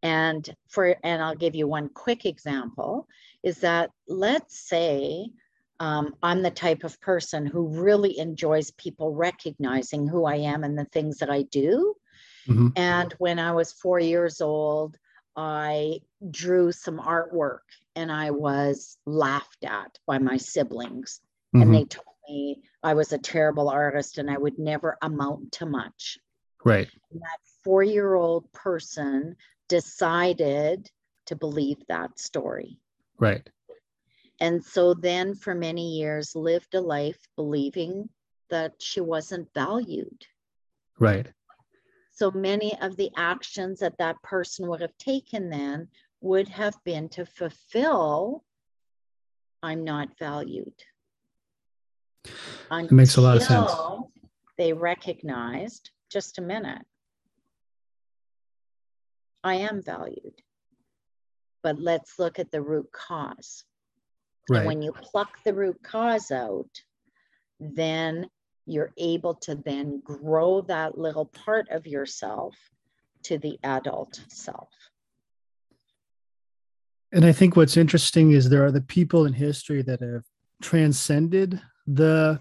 And 0.02 0.48
for 0.68 0.96
and 1.02 1.22
I'll 1.22 1.34
give 1.34 1.54
you 1.54 1.66
one 1.66 1.88
quick 1.88 2.26
example 2.26 3.08
is 3.42 3.58
that 3.60 3.90
let's 4.06 4.58
say 4.58 5.30
um, 5.80 6.14
I'm 6.22 6.42
the 6.42 6.50
type 6.50 6.84
of 6.84 7.00
person 7.00 7.46
who 7.46 7.68
really 7.68 8.18
enjoys 8.18 8.70
people 8.72 9.14
recognizing 9.14 10.06
who 10.06 10.24
I 10.24 10.36
am 10.36 10.62
and 10.62 10.78
the 10.78 10.84
things 10.84 11.18
that 11.18 11.30
I 11.30 11.42
do. 11.42 11.94
Mm-hmm. 12.48 12.68
And 12.76 13.12
when 13.18 13.38
I 13.38 13.52
was 13.52 13.72
four 13.72 13.98
years 13.98 14.40
old, 14.40 14.96
I 15.36 16.00
drew 16.30 16.70
some 16.70 16.98
artwork 16.98 17.66
and 17.96 18.12
I 18.12 18.30
was 18.30 18.98
laughed 19.04 19.64
at 19.64 19.98
by 20.06 20.18
my 20.18 20.36
siblings. 20.36 21.20
Mm-hmm. 21.54 21.62
And 21.62 21.74
they 21.74 21.84
told 21.84 22.06
me 22.28 22.62
I 22.82 22.94
was 22.94 23.12
a 23.12 23.18
terrible 23.18 23.68
artist 23.68 24.18
and 24.18 24.30
I 24.30 24.38
would 24.38 24.58
never 24.58 24.96
amount 25.02 25.52
to 25.52 25.66
much. 25.66 26.18
Right. 26.64 26.88
And 27.12 27.20
that 27.20 27.38
four 27.62 27.82
year 27.82 28.14
old 28.14 28.50
person 28.52 29.36
decided 29.68 30.90
to 31.26 31.36
believe 31.36 31.78
that 31.88 32.18
story. 32.18 32.78
Right. 33.18 33.48
And 34.40 34.64
so 34.64 34.94
then 34.94 35.34
for 35.34 35.54
many 35.54 35.98
years 35.98 36.34
lived 36.34 36.74
a 36.74 36.80
life 36.80 37.18
believing 37.36 38.08
that 38.50 38.74
she 38.80 39.00
wasn't 39.00 39.48
valued. 39.54 40.26
Right. 40.98 41.28
So 42.12 42.30
many 42.30 42.76
of 42.80 42.96
the 42.96 43.10
actions 43.16 43.80
that 43.80 43.98
that 43.98 44.20
person 44.22 44.68
would 44.68 44.80
have 44.80 44.96
taken 44.98 45.50
then 45.50 45.88
would 46.20 46.48
have 46.48 46.76
been 46.84 47.08
to 47.10 47.26
fulfill 47.26 48.44
I'm 49.62 49.82
not 49.82 50.10
valued. 50.18 50.74
It 52.70 52.92
makes 52.92 53.16
a 53.16 53.22
lot 53.22 53.38
of 53.38 53.42
sense. 53.42 53.72
They 54.58 54.74
recognized 54.74 55.90
just 56.14 56.38
a 56.38 56.42
minute. 56.42 56.86
I 59.42 59.56
am 59.56 59.82
valued. 59.82 60.40
But 61.62 61.80
let's 61.80 62.18
look 62.18 62.38
at 62.38 62.50
the 62.50 62.62
root 62.62 62.90
cause. 62.92 63.64
Right. 64.48 64.58
And 64.58 64.66
when 64.66 64.82
you 64.82 64.92
pluck 64.92 65.42
the 65.44 65.52
root 65.52 65.78
cause 65.82 66.30
out, 66.30 66.70
then 67.58 68.28
you're 68.66 68.92
able 68.96 69.34
to 69.34 69.56
then 69.56 70.00
grow 70.04 70.62
that 70.62 70.96
little 70.96 71.26
part 71.26 71.68
of 71.70 71.86
yourself 71.86 72.54
to 73.24 73.38
the 73.38 73.58
adult 73.64 74.20
self. 74.28 74.68
And 77.12 77.24
I 77.24 77.32
think 77.32 77.56
what's 77.56 77.76
interesting 77.76 78.30
is 78.30 78.48
there 78.48 78.64
are 78.64 78.72
the 78.72 78.80
people 78.80 79.26
in 79.26 79.32
history 79.32 79.82
that 79.82 80.00
have 80.00 80.24
transcended 80.62 81.60
the 81.86 82.40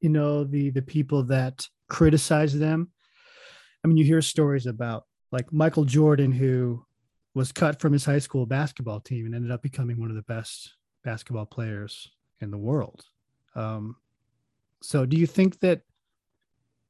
you 0.00 0.08
know 0.08 0.44
the 0.44 0.70
the 0.70 0.82
people 0.82 1.22
that 1.24 1.68
criticize 1.92 2.58
them 2.58 2.90
i 3.84 3.88
mean 3.88 3.96
you 3.96 4.04
hear 4.04 4.22
stories 4.22 4.66
about 4.66 5.04
like 5.30 5.52
michael 5.52 5.84
jordan 5.84 6.32
who 6.32 6.82
was 7.34 7.52
cut 7.52 7.80
from 7.80 7.92
his 7.92 8.04
high 8.04 8.18
school 8.18 8.46
basketball 8.46 9.00
team 9.00 9.26
and 9.26 9.34
ended 9.34 9.50
up 9.50 9.62
becoming 9.62 10.00
one 10.00 10.10
of 10.10 10.16
the 10.16 10.22
best 10.22 10.74
basketball 11.04 11.46
players 11.46 12.10
in 12.40 12.50
the 12.50 12.58
world 12.58 13.04
um, 13.54 13.96
so 14.82 15.04
do 15.04 15.18
you 15.18 15.26
think 15.26 15.60
that 15.60 15.82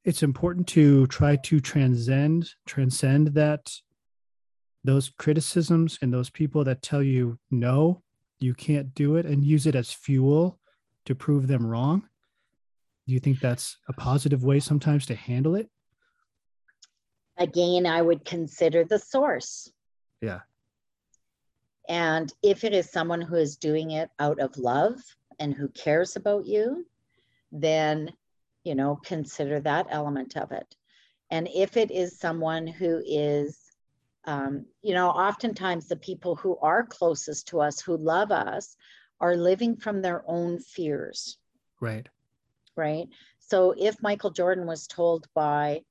it's 0.04 0.22
important 0.22 0.68
to 0.68 1.06
try 1.08 1.34
to 1.36 1.58
transcend 1.58 2.50
transcend 2.66 3.28
that 3.28 3.72
those 4.84 5.10
criticisms 5.18 5.98
and 6.00 6.14
those 6.14 6.30
people 6.30 6.62
that 6.62 6.80
tell 6.80 7.02
you 7.02 7.36
no 7.50 8.02
you 8.42 8.54
can't 8.54 8.94
do 8.94 9.16
it 9.16 9.24
and 9.24 9.44
use 9.44 9.66
it 9.66 9.74
as 9.74 9.92
fuel 9.92 10.58
to 11.04 11.14
prove 11.14 11.46
them 11.46 11.64
wrong? 11.64 12.08
Do 13.06 13.12
you 13.12 13.20
think 13.20 13.40
that's 13.40 13.78
a 13.88 13.92
positive 13.92 14.44
way 14.44 14.60
sometimes 14.60 15.06
to 15.06 15.14
handle 15.14 15.54
it? 15.56 15.68
Again, 17.38 17.86
I 17.86 18.02
would 18.02 18.24
consider 18.24 18.84
the 18.84 18.98
source. 18.98 19.72
Yeah. 20.20 20.40
And 21.88 22.32
if 22.42 22.62
it 22.62 22.72
is 22.72 22.90
someone 22.90 23.20
who 23.20 23.36
is 23.36 23.56
doing 23.56 23.92
it 23.92 24.10
out 24.20 24.38
of 24.38 24.56
love 24.56 25.00
and 25.40 25.52
who 25.52 25.68
cares 25.68 26.14
about 26.14 26.46
you, 26.46 26.86
then, 27.50 28.12
you 28.62 28.74
know, 28.74 28.96
consider 29.04 29.58
that 29.60 29.86
element 29.90 30.36
of 30.36 30.52
it. 30.52 30.76
And 31.30 31.48
if 31.52 31.76
it 31.76 31.90
is 31.90 32.18
someone 32.18 32.66
who 32.66 33.02
is, 33.04 33.58
um, 34.26 34.64
you 34.82 34.94
know, 34.94 35.08
oftentimes 35.08 35.88
the 35.88 35.96
people 35.96 36.36
who 36.36 36.56
are 36.58 36.84
closest 36.84 37.48
to 37.48 37.60
us, 37.60 37.80
who 37.80 37.96
love 37.96 38.30
us, 38.30 38.76
are 39.20 39.36
living 39.36 39.76
from 39.76 40.02
their 40.02 40.22
own 40.26 40.60
fears. 40.60 41.38
Right. 41.80 42.08
Right. 42.76 43.08
So 43.38 43.74
if 43.76 44.02
Michael 44.02 44.30
Jordan 44.30 44.66
was 44.66 44.86
told 44.86 45.26
by 45.34 45.82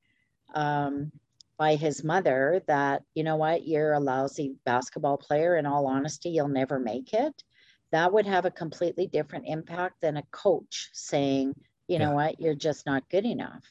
um, 0.54 1.12
by 1.58 1.76
his 1.76 2.04
mother 2.04 2.64
that 2.66 3.04
you 3.14 3.24
know 3.24 3.36
what 3.36 3.68
you're 3.68 3.94
a 3.94 4.00
lousy 4.00 4.56
basketball 4.66 5.16
player 5.16 5.58
in 5.58 5.68
all 5.68 5.86
honesty 5.86 6.32
you'll 6.32 6.48
never 6.48 6.80
make 6.80 7.14
it 7.14 7.44
that 7.92 8.12
would 8.12 8.26
have 8.26 8.46
a 8.46 8.52
completely 8.52 9.06
different 9.06 9.46
impact 9.48 10.02
than 10.02 10.18
a 10.18 10.24
coach 10.32 10.90
saying 10.92 11.54
you 11.88 12.00
yeah. 12.00 12.00
know 12.00 12.12
what 12.14 12.42
you're 12.42 12.56
just 12.56 12.88
not 12.88 13.08
good 13.10 13.26
enough 13.26 13.64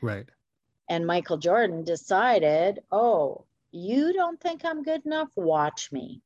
right 0.00 0.30
and 0.88 1.06
michael 1.06 1.36
jordan 1.36 1.84
decided 1.84 2.80
oh 2.90 3.44
you 3.70 4.14
don't 4.14 4.40
think 4.40 4.64
i'm 4.64 4.82
good 4.82 5.04
enough 5.04 5.28
watch 5.36 5.92
me 5.92 6.22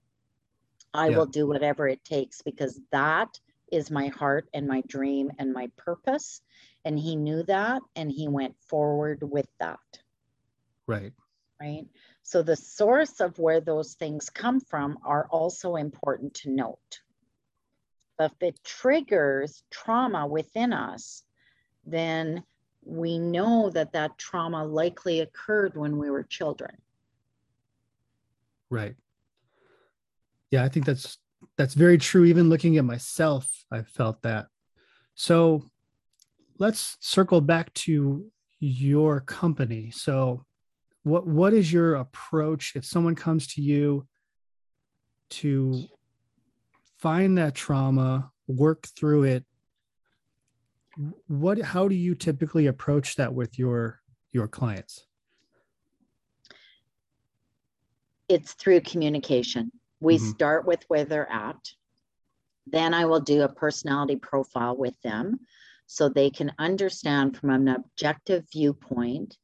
I 0.93 1.09
yeah. 1.09 1.19
will 1.19 1.27
do 1.27 1.47
whatever 1.47 1.88
it 1.88 2.05
takes 2.05 2.43
because 2.43 2.81
that 2.90 3.38
is 3.70 3.90
my 3.90 4.09
heart 4.09 4.48
and 4.52 4.66
my 4.66 4.83
dream 4.87 5.30
and 5.38 5.52
my 5.52 5.70
purpose. 5.76 6.40
And 6.85 6.98
he 6.98 7.16
knew 7.16 7.42
that 7.44 7.83
and 7.96 8.11
he 8.11 8.28
went 8.28 8.56
forward 8.68 9.22
with 9.22 9.48
that. 9.59 9.78
Right. 10.87 11.12
Right. 11.61 11.87
So 12.22 12.42
the 12.42 12.56
source 12.56 13.20
of 13.20 13.38
where 13.38 13.61
those 13.61 13.94
things 13.94 14.30
come 14.30 14.61
from 14.61 14.98
are 15.04 15.26
also 15.30 15.76
important 15.76 16.35
to 16.35 16.50
note. 16.50 17.00
If 18.18 18.33
it 18.40 18.62
triggers 18.64 19.62
trauma 19.70 20.26
within 20.26 20.72
us, 20.72 21.22
then 21.85 22.44
we 22.83 23.18
know 23.18 23.70
that 23.70 23.92
that 23.92 24.18
trauma 24.18 24.64
likely 24.64 25.20
occurred 25.20 25.76
when 25.76 25.98
we 25.98 26.11
were 26.11 26.22
children. 26.22 26.76
Right 28.70 28.96
yeah 30.50 30.64
i 30.64 30.68
think 30.68 30.85
that's 30.85 31.18
that's 31.57 31.74
very 31.74 31.98
true. 31.98 32.24
Even 32.24 32.48
looking 32.48 32.76
at 32.76 32.85
myself 32.85 33.64
i 33.72 33.83
felt 33.83 34.22
that. 34.22 34.46
So 35.14 35.64
let's 36.59 36.96
circle 37.00 37.40
back 37.40 37.72
to 37.74 38.26
your 38.59 39.20
company. 39.20 39.90
So 39.90 40.44
what 41.03 41.26
what 41.26 41.53
is 41.53 41.72
your 41.72 41.96
approach 41.96 42.76
if 42.76 42.85
someone 42.85 43.14
comes 43.14 43.46
to 43.55 43.62
you 43.62 44.07
to 45.31 45.85
find 46.98 47.38
that 47.38 47.55
trauma 47.55 48.31
work 48.46 48.87
through 48.96 49.24
it? 49.24 49.44
What 51.26 51.61
how 51.61 51.88
do 51.88 51.94
you 51.94 52.14
typically 52.14 52.66
approach 52.66 53.16
that 53.16 53.33
with 53.33 53.59
your 53.59 54.00
your 54.33 54.48
clients? 54.48 55.07
It's 58.29 58.53
through 58.53 58.83
communication 58.83 59.72
we 60.00 60.16
mm-hmm. 60.16 60.30
start 60.30 60.66
with 60.66 60.84
where 60.88 61.04
they're 61.04 61.30
at. 61.30 61.58
Then 62.66 62.94
I 62.94 63.04
will 63.04 63.20
do 63.20 63.42
a 63.42 63.48
personality 63.48 64.16
profile 64.16 64.76
with 64.76 64.94
them 65.02 65.40
so 65.86 66.08
they 66.08 66.30
can 66.30 66.52
understand 66.58 67.36
from 67.36 67.50
an 67.50 67.68
objective 67.68 68.44
viewpoint 68.52 69.36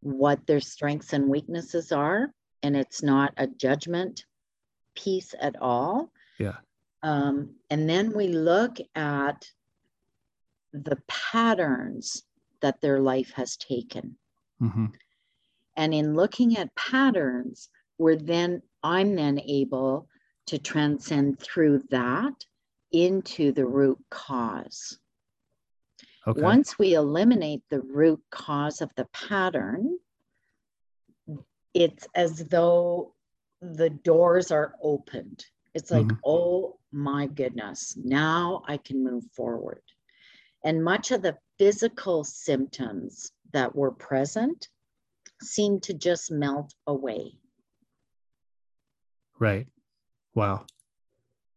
what 0.00 0.46
their 0.46 0.60
strengths 0.60 1.12
and 1.12 1.28
weaknesses 1.28 1.92
are. 1.92 2.32
And 2.62 2.76
it's 2.76 3.02
not 3.02 3.32
a 3.36 3.46
judgment 3.46 4.24
piece 4.94 5.34
at 5.40 5.56
all. 5.60 6.12
Yeah. 6.38 6.56
Um, 7.02 7.54
and 7.70 7.88
then 7.88 8.12
we 8.14 8.28
look 8.28 8.76
at 8.94 9.48
the 10.72 10.98
patterns 11.06 12.24
that 12.60 12.80
their 12.80 13.00
life 13.00 13.32
has 13.34 13.56
taken. 13.56 14.16
Mm-hmm. 14.60 14.86
And 15.76 15.94
in 15.94 16.14
looking 16.14 16.58
at 16.58 16.74
patterns, 16.74 17.68
we're 17.98 18.16
then 18.16 18.62
I'm 18.88 19.16
then 19.16 19.38
able 19.40 20.08
to 20.46 20.58
transcend 20.58 21.38
through 21.40 21.82
that 21.90 22.32
into 22.90 23.52
the 23.52 23.66
root 23.66 23.98
cause. 24.08 24.98
Okay. 26.26 26.40
Once 26.40 26.78
we 26.78 26.94
eliminate 26.94 27.62
the 27.68 27.82
root 27.82 28.22
cause 28.30 28.80
of 28.80 28.90
the 28.96 29.04
pattern, 29.12 29.98
it's 31.74 32.08
as 32.14 32.46
though 32.46 33.12
the 33.60 33.90
doors 33.90 34.50
are 34.50 34.74
opened. 34.82 35.44
It's 35.74 35.90
like, 35.90 36.06
Mhm. 36.06 36.20
oh 36.24 36.78
my 36.90 37.26
goodness, 37.26 37.94
now 37.96 38.62
I 38.66 38.78
can 38.78 39.04
move 39.04 39.24
forward. 39.32 39.82
And 40.64 40.82
much 40.82 41.10
of 41.10 41.20
the 41.20 41.36
physical 41.58 42.24
symptoms 42.24 43.32
that 43.52 43.76
were 43.76 43.92
present 43.92 44.70
seem 45.42 45.78
to 45.80 45.92
just 45.92 46.30
melt 46.30 46.74
away. 46.86 47.38
Right. 49.38 49.66
Wow. 50.34 50.66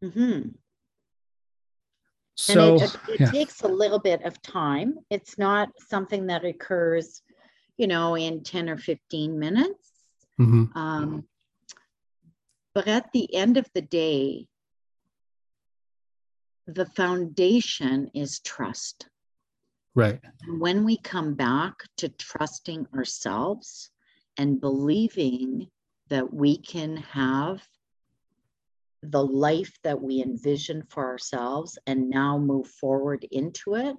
Mhm. 0.03 0.55
So 2.35 2.73
and 2.73 2.81
it, 2.81 2.95
it 3.07 3.19
yeah. 3.19 3.31
takes 3.31 3.61
a 3.61 3.67
little 3.67 3.99
bit 3.99 4.23
of 4.23 4.41
time. 4.41 4.95
It's 5.09 5.37
not 5.37 5.69
something 5.89 6.27
that 6.27 6.43
occurs, 6.43 7.21
you 7.77 7.87
know, 7.87 8.15
in 8.15 8.43
10 8.43 8.69
or 8.69 8.77
15 8.77 9.37
minutes. 9.37 9.91
Mhm. 10.39 10.75
Um, 10.75 11.27
but 12.73 12.87
at 12.87 13.11
the 13.13 13.33
end 13.35 13.57
of 13.57 13.69
the 13.73 13.81
day, 13.81 14.47
the 16.67 16.85
foundation 16.85 18.09
is 18.13 18.39
trust. 18.39 19.07
Right. 19.93 20.21
When 20.47 20.85
we 20.85 20.97
come 20.97 21.33
back 21.33 21.75
to 21.97 22.09
trusting 22.09 22.87
ourselves 22.95 23.91
and 24.37 24.61
believing 24.61 25.69
that 26.11 26.31
we 26.33 26.57
can 26.57 26.97
have 26.97 27.65
the 29.01 29.25
life 29.25 29.71
that 29.83 29.99
we 29.99 30.21
envision 30.21 30.83
for 30.89 31.07
ourselves 31.07 31.79
and 31.87 32.09
now 32.09 32.37
move 32.37 32.67
forward 32.67 33.25
into 33.31 33.75
it, 33.75 33.95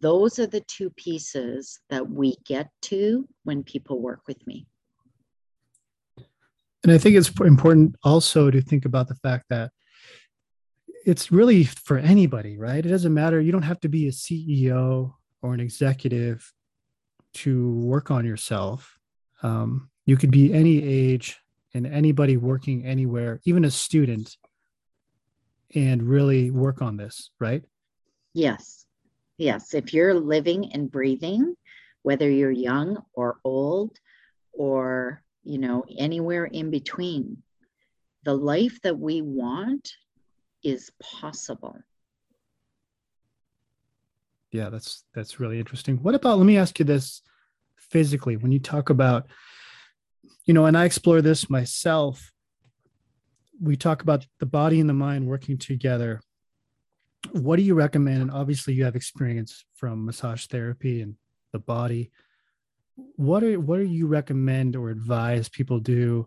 those 0.00 0.38
are 0.38 0.46
the 0.46 0.62
two 0.62 0.90
pieces 0.90 1.80
that 1.90 2.08
we 2.08 2.36
get 2.46 2.70
to 2.82 3.28
when 3.42 3.64
people 3.64 4.00
work 4.00 4.20
with 4.28 4.46
me. 4.46 4.66
And 6.84 6.92
I 6.92 6.98
think 6.98 7.16
it's 7.16 7.32
important 7.40 7.96
also 8.04 8.50
to 8.52 8.62
think 8.62 8.84
about 8.84 9.08
the 9.08 9.16
fact 9.16 9.46
that 9.50 9.72
it's 11.04 11.32
really 11.32 11.64
for 11.64 11.98
anybody, 11.98 12.56
right? 12.56 12.84
It 12.84 12.90
doesn't 12.90 13.12
matter. 13.12 13.40
You 13.40 13.50
don't 13.50 13.62
have 13.62 13.80
to 13.80 13.88
be 13.88 14.06
a 14.06 14.12
CEO 14.12 15.14
or 15.42 15.52
an 15.52 15.60
executive 15.60 16.52
to 17.34 17.72
work 17.80 18.12
on 18.12 18.24
yourself. 18.24 18.98
Um, 19.42 19.90
you 20.08 20.16
could 20.16 20.30
be 20.30 20.54
any 20.54 20.82
age 20.82 21.38
and 21.74 21.86
anybody 21.86 22.38
working 22.38 22.86
anywhere, 22.86 23.42
even 23.44 23.66
a 23.66 23.70
student, 23.70 24.38
and 25.74 26.02
really 26.02 26.50
work 26.50 26.80
on 26.80 26.96
this, 26.96 27.30
right? 27.38 27.62
Yes. 28.32 28.86
Yes. 29.36 29.74
If 29.74 29.92
you're 29.92 30.14
living 30.14 30.72
and 30.72 30.90
breathing, 30.90 31.54
whether 32.04 32.30
you're 32.30 32.50
young 32.50 33.02
or 33.12 33.38
old 33.44 33.98
or, 34.54 35.22
you 35.44 35.58
know, 35.58 35.84
anywhere 35.98 36.46
in 36.46 36.70
between, 36.70 37.42
the 38.24 38.32
life 38.32 38.80
that 38.84 38.98
we 38.98 39.20
want 39.20 39.92
is 40.64 40.90
possible. 41.02 41.76
Yeah, 44.52 44.70
that's 44.70 45.04
that's 45.14 45.38
really 45.38 45.58
interesting. 45.58 45.98
What 45.98 46.14
about 46.14 46.38
let 46.38 46.46
me 46.46 46.56
ask 46.56 46.78
you 46.78 46.86
this 46.86 47.20
physically 47.76 48.38
when 48.38 48.52
you 48.52 48.58
talk 48.58 48.88
about 48.88 49.26
you 50.48 50.54
know, 50.54 50.64
and 50.64 50.78
I 50.78 50.86
explore 50.86 51.20
this 51.20 51.50
myself. 51.50 52.32
We 53.60 53.76
talk 53.76 54.00
about 54.00 54.26
the 54.40 54.46
body 54.46 54.80
and 54.80 54.88
the 54.88 54.94
mind 54.94 55.26
working 55.26 55.58
together. 55.58 56.22
What 57.32 57.56
do 57.56 57.62
you 57.62 57.74
recommend? 57.74 58.22
And 58.22 58.30
obviously, 58.30 58.72
you 58.72 58.84
have 58.84 58.96
experience 58.96 59.66
from 59.74 60.06
massage 60.06 60.46
therapy 60.46 61.02
and 61.02 61.16
the 61.52 61.58
body. 61.58 62.10
What 63.16 63.44
are 63.44 63.60
what 63.60 63.76
do 63.76 63.84
you 63.84 64.06
recommend 64.06 64.74
or 64.74 64.88
advise 64.88 65.50
people 65.50 65.80
do? 65.80 66.26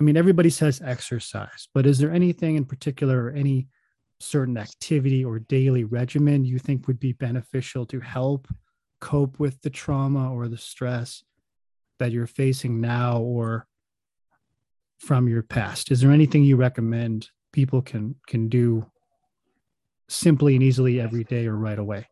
I 0.00 0.02
mean, 0.02 0.16
everybody 0.16 0.50
says 0.50 0.82
exercise, 0.84 1.68
but 1.72 1.86
is 1.86 1.98
there 1.98 2.10
anything 2.10 2.56
in 2.56 2.64
particular 2.64 3.26
or 3.26 3.30
any 3.30 3.68
certain 4.18 4.58
activity 4.58 5.24
or 5.24 5.38
daily 5.38 5.84
regimen 5.84 6.44
you 6.44 6.58
think 6.58 6.88
would 6.88 6.98
be 6.98 7.12
beneficial 7.12 7.86
to 7.86 8.00
help 8.00 8.48
cope 9.00 9.38
with 9.38 9.62
the 9.62 9.70
trauma 9.70 10.32
or 10.32 10.48
the 10.48 10.58
stress 10.58 11.22
that 11.98 12.12
you're 12.12 12.26
facing 12.26 12.80
now 12.80 13.18
or 13.18 13.66
from 14.98 15.28
your 15.28 15.42
past 15.42 15.90
is 15.90 16.00
there 16.00 16.12
anything 16.12 16.42
you 16.44 16.56
recommend 16.56 17.28
people 17.52 17.82
can 17.82 18.14
can 18.26 18.48
do 18.48 18.84
simply 20.08 20.54
and 20.54 20.62
easily 20.62 21.00
every 21.00 21.24
day 21.24 21.46
or 21.46 21.56
right 21.56 21.78
away 21.78 22.06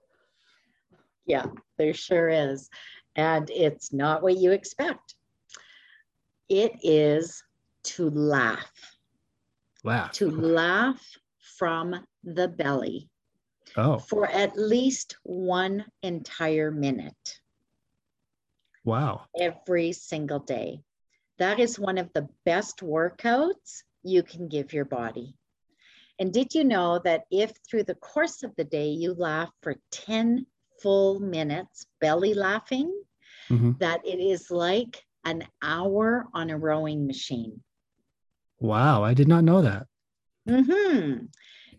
Yeah, 1.27 1.47
there 1.79 1.95
sure 1.95 2.29
is. 2.29 2.68
And 3.16 3.49
it's 3.51 3.92
not 3.92 4.23
what 4.23 4.38
you 4.38 4.53
expect. 4.53 5.14
It 6.49 6.73
is 6.83 7.42
to 7.85 8.11
laugh, 8.11 8.97
laugh 9.85 10.12
to 10.12 10.31
laugh 10.31 11.01
from 11.59 12.05
the 12.25 12.49
belly 12.49 13.09
oh 13.77 13.99
for 13.99 14.27
at 14.27 14.57
least 14.57 15.16
one 15.25 15.85
entire 16.03 16.71
minute. 16.71 17.40
Wow 18.85 19.23
every 19.38 19.92
single 19.92 20.38
day. 20.40 20.81
That 21.38 21.59
is 21.59 21.79
one 21.79 21.99
of 21.99 22.12
the 22.12 22.29
best 22.45 22.79
workouts 22.79 23.83
you 24.03 24.23
can 24.23 24.49
give 24.49 24.73
your 24.73 24.85
body. 24.85 25.35
And 26.18 26.33
did 26.33 26.55
you 26.55 26.64
know 26.64 27.01
that 27.05 27.25
if 27.31 27.53
through 27.68 27.85
the 27.85 27.95
course 27.97 28.42
of 28.42 28.55
the 28.57 28.64
day 28.64 28.88
you 28.90 29.14
laugh 29.14 29.51
for 29.62 29.77
10 29.90 30.47
full 30.83 31.21
minutes, 31.21 31.87
belly 32.01 32.35
laughing, 32.35 32.92
Mhm. 33.51 33.79
that 33.79 34.07
it 34.07 34.18
is 34.21 34.51
like 34.51 35.03
an 35.25 35.47
hour 35.62 36.27
on 36.35 36.51
a 36.51 36.59
rowing 36.59 37.07
machine? 37.07 37.62
wow 38.61 39.03
i 39.03 39.12
did 39.14 39.27
not 39.29 39.42
know 39.45 39.61
that 39.62 39.87
hmm 40.49 41.27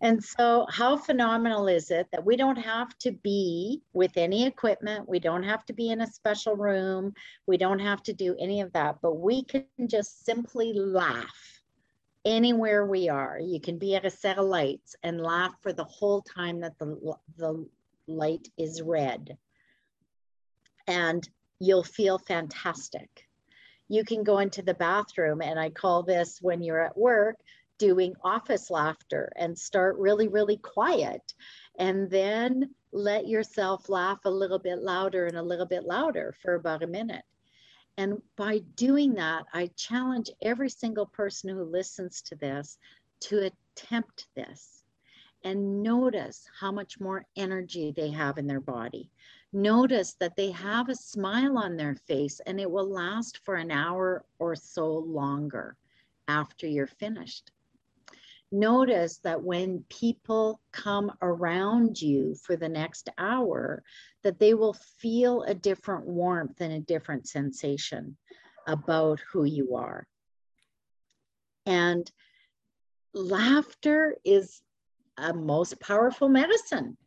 And 0.01 0.23
so, 0.23 0.65
how 0.69 0.97
phenomenal 0.97 1.67
is 1.67 1.91
it 1.91 2.07
that 2.11 2.25
we 2.25 2.35
don't 2.35 2.57
have 2.57 2.97
to 2.99 3.11
be 3.11 3.81
with 3.93 4.17
any 4.17 4.45
equipment? 4.45 5.07
We 5.07 5.19
don't 5.19 5.43
have 5.43 5.65
to 5.65 5.73
be 5.73 5.89
in 5.89 6.01
a 6.01 6.11
special 6.11 6.55
room. 6.55 7.13
We 7.47 7.57
don't 7.57 7.79
have 7.79 8.03
to 8.03 8.13
do 8.13 8.35
any 8.39 8.61
of 8.61 8.73
that, 8.73 8.97
but 9.01 9.15
we 9.15 9.43
can 9.43 9.65
just 9.87 10.25
simply 10.25 10.73
laugh 10.73 11.61
anywhere 12.25 12.85
we 12.85 13.09
are. 13.09 13.39
You 13.39 13.59
can 13.59 13.77
be 13.77 13.95
at 13.95 14.05
a 14.05 14.09
set 14.09 14.37
of 14.37 14.45
lights 14.45 14.95
and 15.03 15.21
laugh 15.21 15.53
for 15.61 15.73
the 15.73 15.83
whole 15.83 16.21
time 16.21 16.61
that 16.61 16.77
the, 16.79 17.15
the 17.37 17.67
light 18.07 18.47
is 18.57 18.81
red. 18.81 19.37
And 20.87 21.27
you'll 21.59 21.83
feel 21.83 22.17
fantastic. 22.17 23.27
You 23.89 24.03
can 24.03 24.23
go 24.23 24.39
into 24.39 24.61
the 24.61 24.73
bathroom, 24.73 25.41
and 25.41 25.59
I 25.59 25.69
call 25.69 26.03
this 26.03 26.39
when 26.41 26.63
you're 26.63 26.83
at 26.83 26.97
work 26.97 27.37
doing 27.83 28.15
office 28.23 28.71
laughter 28.71 29.29
and 29.35 29.59
start 29.59 29.97
really, 29.97 30.29
really 30.29 30.55
quiet. 30.55 31.33
And 31.77 32.09
then 32.09 32.73
let 32.93 33.27
yourself 33.27 33.89
laugh 33.89 34.19
a 34.23 34.31
little 34.31 34.57
bit 34.57 34.79
louder 34.79 35.25
and 35.25 35.35
a 35.35 35.43
little 35.43 35.65
bit 35.65 35.83
louder 35.83 36.33
for 36.41 36.53
about 36.53 36.81
a 36.81 36.87
minute. 36.87 37.25
And 37.97 38.21
by 38.37 38.59
doing 38.75 39.15
that, 39.15 39.43
I 39.53 39.69
challenge 39.75 40.31
every 40.41 40.69
single 40.69 41.07
person 41.07 41.49
who 41.49 41.65
listens 41.65 42.21
to 42.21 42.35
this 42.35 42.77
to 43.25 43.51
attempt 43.51 44.27
this 44.33 44.83
and 45.43 45.83
notice 45.83 46.47
how 46.57 46.71
much 46.71 47.01
more 47.01 47.25
energy 47.35 47.91
they 47.91 48.11
have 48.11 48.37
in 48.37 48.47
their 48.47 48.61
body. 48.61 49.11
Notice 49.51 50.13
that 50.21 50.37
they 50.37 50.51
have 50.51 50.87
a 50.87 50.95
smile 50.95 51.57
on 51.57 51.75
their 51.75 51.95
face 51.95 52.39
and 52.45 52.61
it 52.61 52.71
will 52.71 52.89
last 52.89 53.39
for 53.43 53.55
an 53.55 53.71
hour 53.71 54.23
or 54.39 54.55
so 54.55 54.87
longer 54.87 55.75
after 56.29 56.65
you're 56.65 56.87
finished 56.87 57.51
notice 58.53 59.17
that 59.23 59.41
when 59.41 59.83
people 59.89 60.61
come 60.71 61.11
around 61.21 62.01
you 62.01 62.35
for 62.35 62.55
the 62.55 62.69
next 62.69 63.09
hour 63.17 63.83
that 64.23 64.39
they 64.39 64.53
will 64.53 64.73
feel 64.73 65.43
a 65.43 65.53
different 65.53 66.05
warmth 66.05 66.61
and 66.61 66.71
a 66.71 66.79
different 66.79 67.27
sensation 67.27 68.15
about 68.67 69.19
who 69.31 69.43
you 69.43 69.75
are. 69.75 70.07
And 71.65 72.09
laughter 73.13 74.15
is 74.23 74.61
a 75.17 75.33
most 75.33 75.79
powerful 75.79 76.29
medicine. 76.29 76.97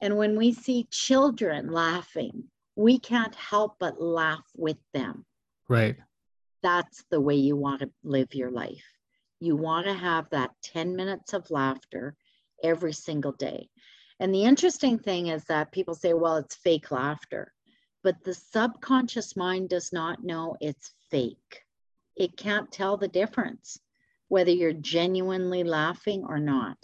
And 0.00 0.16
when 0.16 0.36
we 0.36 0.52
see 0.52 0.88
children 0.90 1.70
laughing 1.70 2.44
we 2.76 2.98
can't 2.98 3.34
help 3.34 3.76
but 3.78 4.00
laugh 4.00 4.44
with 4.56 4.78
them. 4.94 5.24
Right. 5.68 5.96
That's 6.62 7.04
the 7.10 7.20
way 7.20 7.34
you 7.36 7.56
want 7.56 7.80
to 7.80 7.90
live 8.02 8.34
your 8.34 8.50
life 8.50 8.84
you 9.42 9.56
want 9.56 9.86
to 9.86 9.92
have 9.92 10.30
that 10.30 10.50
10 10.62 10.94
minutes 10.94 11.32
of 11.32 11.50
laughter 11.50 12.14
every 12.62 12.92
single 12.92 13.32
day. 13.32 13.68
And 14.20 14.32
the 14.32 14.44
interesting 14.44 15.00
thing 15.00 15.26
is 15.26 15.44
that 15.46 15.72
people 15.72 15.94
say, 15.94 16.14
well, 16.14 16.36
it's 16.36 16.54
fake 16.54 16.92
laughter, 16.92 17.52
but 18.04 18.22
the 18.22 18.34
subconscious 18.34 19.36
mind 19.36 19.68
does 19.68 19.92
not 19.92 20.22
know 20.22 20.56
it's 20.60 20.92
fake. 21.10 21.64
It 22.16 22.36
can't 22.36 22.70
tell 22.70 22.96
the 22.96 23.08
difference 23.08 23.80
whether 24.28 24.52
you're 24.52 24.72
genuinely 24.72 25.64
laughing 25.64 26.24
or 26.28 26.38
not. 26.38 26.78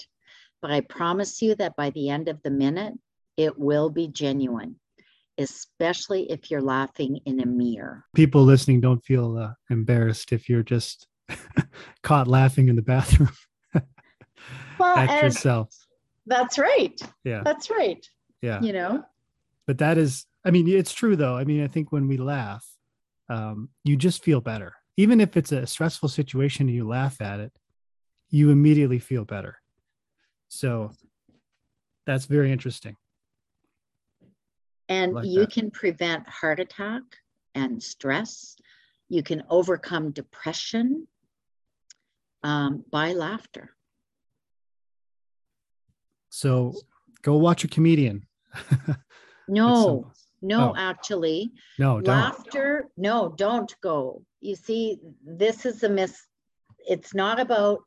But 0.60 0.72
I 0.72 0.80
promise 0.80 1.40
you 1.40 1.54
that 1.56 1.76
by 1.76 1.90
the 1.90 2.08
end 2.08 2.28
of 2.28 2.42
the 2.42 2.50
minute, 2.50 2.94
it 3.36 3.56
will 3.56 3.88
be 3.88 4.08
genuine, 4.08 4.80
especially 5.38 6.28
if 6.28 6.50
you're 6.50 6.60
laughing 6.60 7.20
in 7.24 7.38
a 7.40 7.46
mirror. 7.46 8.04
People 8.16 8.42
listening 8.42 8.80
don't 8.80 9.04
feel 9.04 9.38
uh, 9.38 9.52
embarrassed 9.70 10.32
if 10.32 10.48
you're 10.48 10.64
just 10.64 11.06
caught 12.02 12.28
laughing 12.28 12.68
in 12.68 12.76
the 12.76 12.82
bathroom 12.82 13.30
well, 14.78 14.96
at 14.96 15.22
yourself. 15.22 15.74
That's 16.26 16.58
right. 16.58 17.00
Yeah. 17.24 17.42
That's 17.44 17.70
right. 17.70 18.04
Yeah. 18.42 18.60
You 18.60 18.72
know? 18.72 19.04
But 19.66 19.78
that 19.78 19.98
is, 19.98 20.26
I 20.44 20.50
mean, 20.50 20.68
it's 20.68 20.92
true 20.92 21.16
though. 21.16 21.36
I 21.36 21.44
mean, 21.44 21.62
I 21.62 21.68
think 21.68 21.92
when 21.92 22.08
we 22.08 22.16
laugh, 22.16 22.66
um, 23.28 23.68
you 23.84 23.96
just 23.96 24.22
feel 24.22 24.40
better. 24.40 24.74
Even 24.96 25.20
if 25.20 25.36
it's 25.36 25.52
a 25.52 25.66
stressful 25.66 26.08
situation 26.08 26.66
and 26.66 26.74
you 26.74 26.86
laugh 26.86 27.20
at 27.20 27.40
it, 27.40 27.52
you 28.30 28.50
immediately 28.50 28.98
feel 28.98 29.24
better. 29.24 29.58
So 30.48 30.92
that's 32.06 32.24
very 32.24 32.52
interesting. 32.52 32.96
And 34.88 35.12
like 35.12 35.26
you 35.26 35.40
that. 35.40 35.52
can 35.52 35.70
prevent 35.70 36.26
heart 36.26 36.60
attack 36.60 37.02
and 37.54 37.82
stress. 37.82 38.56
You 39.08 39.22
can 39.22 39.42
overcome 39.50 40.10
depression 40.10 41.06
um, 42.42 42.84
by 42.90 43.12
laughter. 43.12 43.70
So 46.30 46.74
go 47.22 47.36
watch 47.36 47.64
a 47.64 47.68
comedian. 47.68 48.26
No, 49.50 50.12
no, 50.42 50.72
Oh. 50.72 50.74
actually, 50.76 51.52
no, 51.78 52.02
don't. 52.02 52.06
laughter, 52.06 52.88
no, 52.98 53.32
don't 53.34 53.74
go. 53.80 54.22
You 54.42 54.54
see, 54.54 54.98
this 55.24 55.64
is 55.64 55.82
a 55.84 55.88
miss. 55.88 56.26
It's 56.86 57.14
not 57.14 57.40
about 57.40 57.78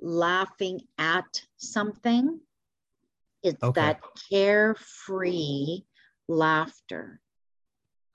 laughing 0.00 0.80
at 0.98 1.40
something, 1.56 2.40
it's 3.44 3.62
Okay. 3.62 3.80
that 3.80 4.00
carefree 4.28 5.82
laughter. 6.26 7.20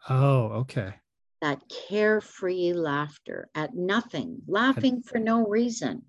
Oh, 0.09 0.47
okay. 0.63 0.95
That 1.41 1.61
carefree 1.87 2.73
laughter 2.73 3.47
at 3.55 3.75
nothing, 3.75 4.41
laughing 4.47 5.01
for 5.01 5.19
no 5.19 5.45
reason. 5.47 6.03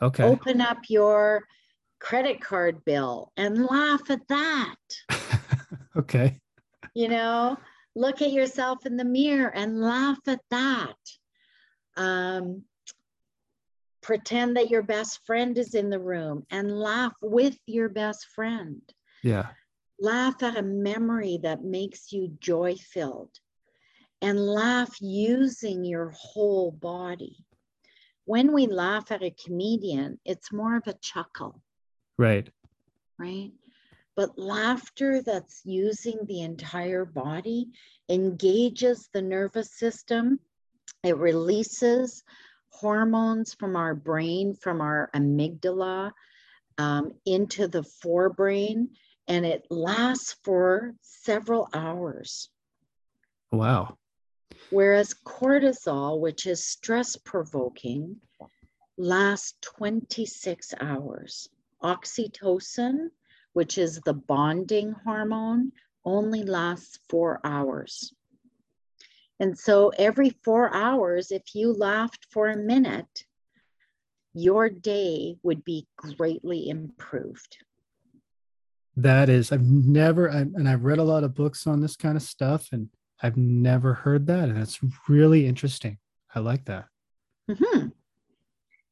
Okay. 0.00 0.24
Open 0.24 0.60
up 0.60 0.78
your 0.88 1.44
credit 1.98 2.40
card 2.40 2.84
bill 2.84 3.32
and 3.36 3.66
laugh 3.66 4.10
at 4.10 4.26
that. 4.28 4.76
okay. 5.96 6.40
You 6.94 7.08
know, 7.08 7.58
look 7.94 8.22
at 8.22 8.32
yourself 8.32 8.86
in 8.86 8.96
the 8.96 9.04
mirror 9.04 9.54
and 9.54 9.80
laugh 9.80 10.18
at 10.26 10.40
that. 10.50 10.96
Um, 11.96 12.62
pretend 14.00 14.56
that 14.56 14.70
your 14.70 14.82
best 14.82 15.20
friend 15.26 15.58
is 15.58 15.74
in 15.74 15.90
the 15.90 16.00
room 16.00 16.46
and 16.50 16.72
laugh 16.72 17.12
with 17.20 17.58
your 17.66 17.88
best 17.88 18.26
friend. 18.34 18.80
Yeah. 19.22 19.48
laugh 20.00 20.42
at 20.42 20.56
a 20.56 20.62
memory 20.62 21.38
that 21.42 21.62
makes 21.62 22.10
you 22.10 22.34
joy 22.40 22.74
filled 22.76 23.38
and 24.22 24.38
laugh 24.38 25.00
using 25.00 25.84
your 25.84 26.10
whole 26.10 26.70
body. 26.70 27.44
When 28.24 28.52
we 28.52 28.66
laugh 28.66 29.10
at 29.10 29.22
a 29.22 29.34
comedian, 29.44 30.20
it's 30.24 30.52
more 30.52 30.76
of 30.76 30.86
a 30.86 30.94
chuckle, 31.00 31.62
Right. 32.18 32.48
right? 33.18 33.52
But 34.16 34.38
laughter 34.38 35.22
that's 35.22 35.62
using 35.64 36.18
the 36.26 36.42
entire 36.42 37.04
body 37.04 37.70
engages 38.08 39.08
the 39.12 39.22
nervous 39.22 39.72
system. 39.78 40.38
It 41.02 41.16
releases 41.16 42.22
hormones 42.70 43.54
from 43.54 43.74
our 43.76 43.94
brain, 43.94 44.54
from 44.54 44.80
our 44.80 45.10
amygdala, 45.14 46.12
um, 46.78 47.12
into 47.24 47.68
the 47.68 47.82
forebrain, 47.82 48.88
and 49.28 49.46
it 49.46 49.66
lasts 49.70 50.36
for 50.44 50.94
several 51.00 51.68
hours. 51.72 52.50
Wow. 53.52 53.96
Whereas 54.70 55.14
cortisol, 55.24 56.20
which 56.20 56.46
is 56.46 56.64
stress 56.64 57.16
provoking, 57.16 58.16
lasts 58.96 59.54
26 59.62 60.74
hours. 60.80 61.48
Oxytocin, 61.82 63.08
which 63.52 63.78
is 63.78 64.00
the 64.04 64.14
bonding 64.14 64.92
hormone, 65.04 65.72
only 66.04 66.42
lasts 66.42 66.98
four 67.08 67.40
hours. 67.44 68.12
And 69.40 69.58
so 69.58 69.88
every 69.98 70.30
four 70.44 70.72
hours, 70.74 71.30
if 71.32 71.54
you 71.54 71.72
laughed 71.72 72.26
for 72.30 72.48
a 72.48 72.56
minute, 72.56 73.24
your 74.34 74.68
day 74.68 75.36
would 75.42 75.64
be 75.64 75.86
greatly 75.96 76.68
improved. 76.68 77.56
That 78.96 79.28
is, 79.28 79.50
I've 79.50 79.64
never, 79.64 80.30
I, 80.30 80.40
and 80.40 80.68
I've 80.68 80.84
read 80.84 80.98
a 80.98 81.04
lot 81.04 81.24
of 81.24 81.34
books 81.34 81.66
on 81.66 81.80
this 81.80 81.96
kind 81.96 82.16
of 82.16 82.22
stuff, 82.22 82.68
and 82.70 82.90
I've 83.22 83.36
never 83.36 83.94
heard 83.94 84.26
that. 84.28 84.48
And 84.48 84.58
it's 84.58 84.80
really 85.08 85.46
interesting. 85.46 85.98
I 86.34 86.40
like 86.40 86.64
that. 86.66 86.86
Mhm. 87.50 87.92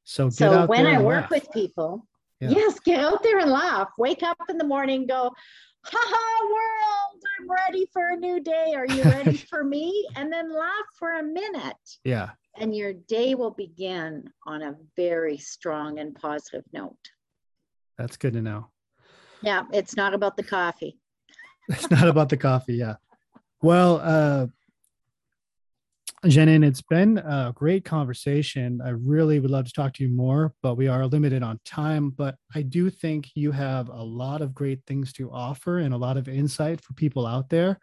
So 0.05 0.31
So 0.31 0.67
when 0.67 0.87
I 0.87 1.01
work 1.01 1.23
laugh. 1.23 1.31
with 1.31 1.51
people, 1.53 2.07
Yeah. 2.41 2.51
yes, 2.51 2.79
get 2.81 3.01
out 3.01 3.23
there 3.23 3.39
and 3.39 3.51
laugh. 3.51 3.89
Wake 3.99 4.23
up 4.23 4.39
in 4.49 4.59
the 4.59 4.65
morning, 4.65 5.07
go, 5.07 5.31
ha 5.85 5.99
ha, 5.99 6.47
world, 6.47 7.23
I'm 7.41 7.49
ready 7.51 7.87
for 7.93 8.09
a 8.09 8.17
new 8.17 8.41
day. 8.41 8.75
Are 8.75 8.87
you 8.87 9.03
ready 9.05 9.37
for 9.51 9.65
me? 9.65 10.07
And 10.17 10.33
then 10.33 10.53
laugh 10.53 10.87
for 10.99 11.13
a 11.19 11.23
minute, 11.23 11.77
Yeah. 12.05 12.31
and 12.57 12.75
your 12.77 12.93
day 12.93 13.35
will 13.35 13.51
begin 13.53 14.25
on 14.47 14.63
a 14.63 14.77
very 14.97 15.39
strong 15.39 15.99
and 16.01 16.15
positive 16.15 16.65
note. 16.73 16.99
That's 17.97 18.17
good 18.17 18.33
to 18.35 18.43
know. 18.43 18.71
Yeah, 19.43 19.65
it's 19.73 19.97
not 19.97 20.15
about 20.15 20.37
the 20.37 20.43
coffee. 20.45 20.99
It's 21.69 21.91
not 21.91 22.09
about 22.09 22.29
the 22.31 22.37
coffee. 22.37 22.75
Yeah. 22.77 22.97
Well, 23.61 24.01
uh, 24.03 24.47
Janine, 26.25 26.65
it's 26.65 26.83
been 26.83 27.19
a 27.19 27.53
great 27.55 27.85
conversation. 27.85 28.81
I 28.85 28.91
really 28.91 29.39
would 29.39 29.51
love 29.51 29.67
to 29.67 29.73
talk 29.73 29.95
to 29.95 30.03
you 30.03 30.09
more, 30.09 30.53
but 30.63 30.75
we 30.75 30.89
are 30.89 31.07
limited 31.07 31.45
on 31.45 31.61
time. 31.65 32.11
But 32.11 32.37
I 32.55 32.63
do 32.63 32.91
think 32.91 33.31
you 33.35 33.53
have 33.53 33.89
a 33.89 34.03
lot 34.03 34.43
of 34.43 34.55
great 34.55 34.81
things 34.87 35.13
to 35.15 35.31
offer 35.31 35.79
and 35.79 35.95
a 35.95 35.99
lot 35.99 36.17
of 36.17 36.29
insight 36.29 36.81
for 36.81 36.93
people 36.95 37.25
out 37.25 37.49
there. 37.49 37.79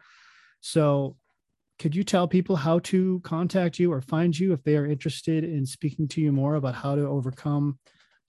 So, 0.59 1.17
could 1.79 1.95
you 1.95 2.03
tell 2.05 2.27
people 2.27 2.55
how 2.55 2.79
to 2.79 3.19
contact 3.21 3.79
you 3.79 3.91
or 3.91 4.01
find 4.01 4.37
you 4.37 4.53
if 4.53 4.63
they 4.63 4.77
are 4.77 4.85
interested 4.85 5.43
in 5.43 5.65
speaking 5.65 6.07
to 6.09 6.21
you 6.21 6.31
more 6.31 6.55
about 6.55 6.75
how 6.75 6.95
to 6.95 7.05
overcome 7.05 7.79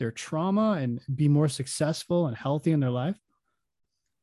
their 0.01 0.11
trauma 0.11 0.73
and 0.81 1.01
be 1.15 1.29
more 1.29 1.49
successful 1.49 2.27
and 2.27 2.37
healthy 2.37 2.73
in 2.73 2.81
their 2.81 2.91
life? 2.91 3.17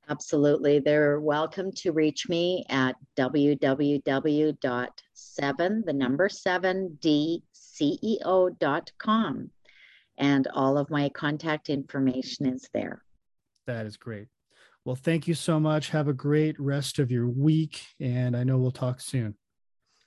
Absolutely. 0.09 0.79
They're 0.79 1.19
welcome 1.19 1.71
to 1.77 1.91
reach 1.91 2.27
me 2.27 2.65
at 2.69 2.95
www.7, 3.17 4.55
the 5.85 5.93
number 5.93 6.29
7, 6.29 6.97
dceo.com. 7.01 7.41
And 10.17 10.47
all 10.53 10.77
of 10.77 10.89
my 10.89 11.09
contact 11.09 11.69
information 11.69 12.45
is 12.45 12.69
there. 12.73 13.03
That 13.65 13.85
is 13.85 13.97
great. 13.97 14.27
Well, 14.85 14.95
thank 14.95 15.27
you 15.27 15.33
so 15.33 15.59
much. 15.59 15.89
Have 15.89 16.09
a 16.09 16.13
great 16.13 16.59
rest 16.59 16.99
of 16.99 17.09
your 17.09 17.27
week. 17.29 17.85
And 17.99 18.35
I 18.35 18.43
know 18.43 18.57
we'll 18.57 18.71
talk 18.71 18.99
soon. 18.99 19.35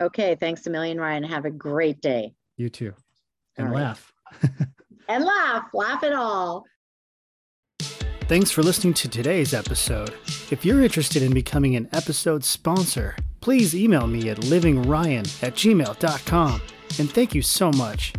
Okay. 0.01 0.35
Thanks 0.35 0.67
a 0.67 0.71
million, 0.71 1.01
Ryan. 1.01 1.23
Have 1.25 1.47
a 1.47 1.51
great 1.51 2.03
day. 2.03 2.35
You 2.59 2.69
too. 2.69 2.93
And 3.57 3.69
All 3.69 3.73
right. 3.73 3.83
laugh. 3.83 4.13
And 5.09 5.25
laugh, 5.25 5.69
laugh 5.73 6.03
it 6.03 6.13
all. 6.13 6.65
Thanks 8.29 8.51
for 8.51 8.65
listening 8.65 8.93
to 8.95 9.09
today's 9.09 9.55
episode. 9.55 10.13
If 10.51 10.65
you're 10.65 10.83
interested 10.83 11.23
in 11.23 11.33
becoming 11.33 11.77
an 11.77 11.89
episode 11.93 12.43
sponsor, 12.43 13.15
please 13.41 13.73
email 13.73 14.09
me 14.09 14.31
at 14.31 14.39
livingryan 14.39 15.43
at 15.45 15.55
gmail.com. 15.55 16.61
And 16.99 17.09
thank 17.09 17.37
you 17.37 17.43
so 17.43 17.71
much. 17.71 18.13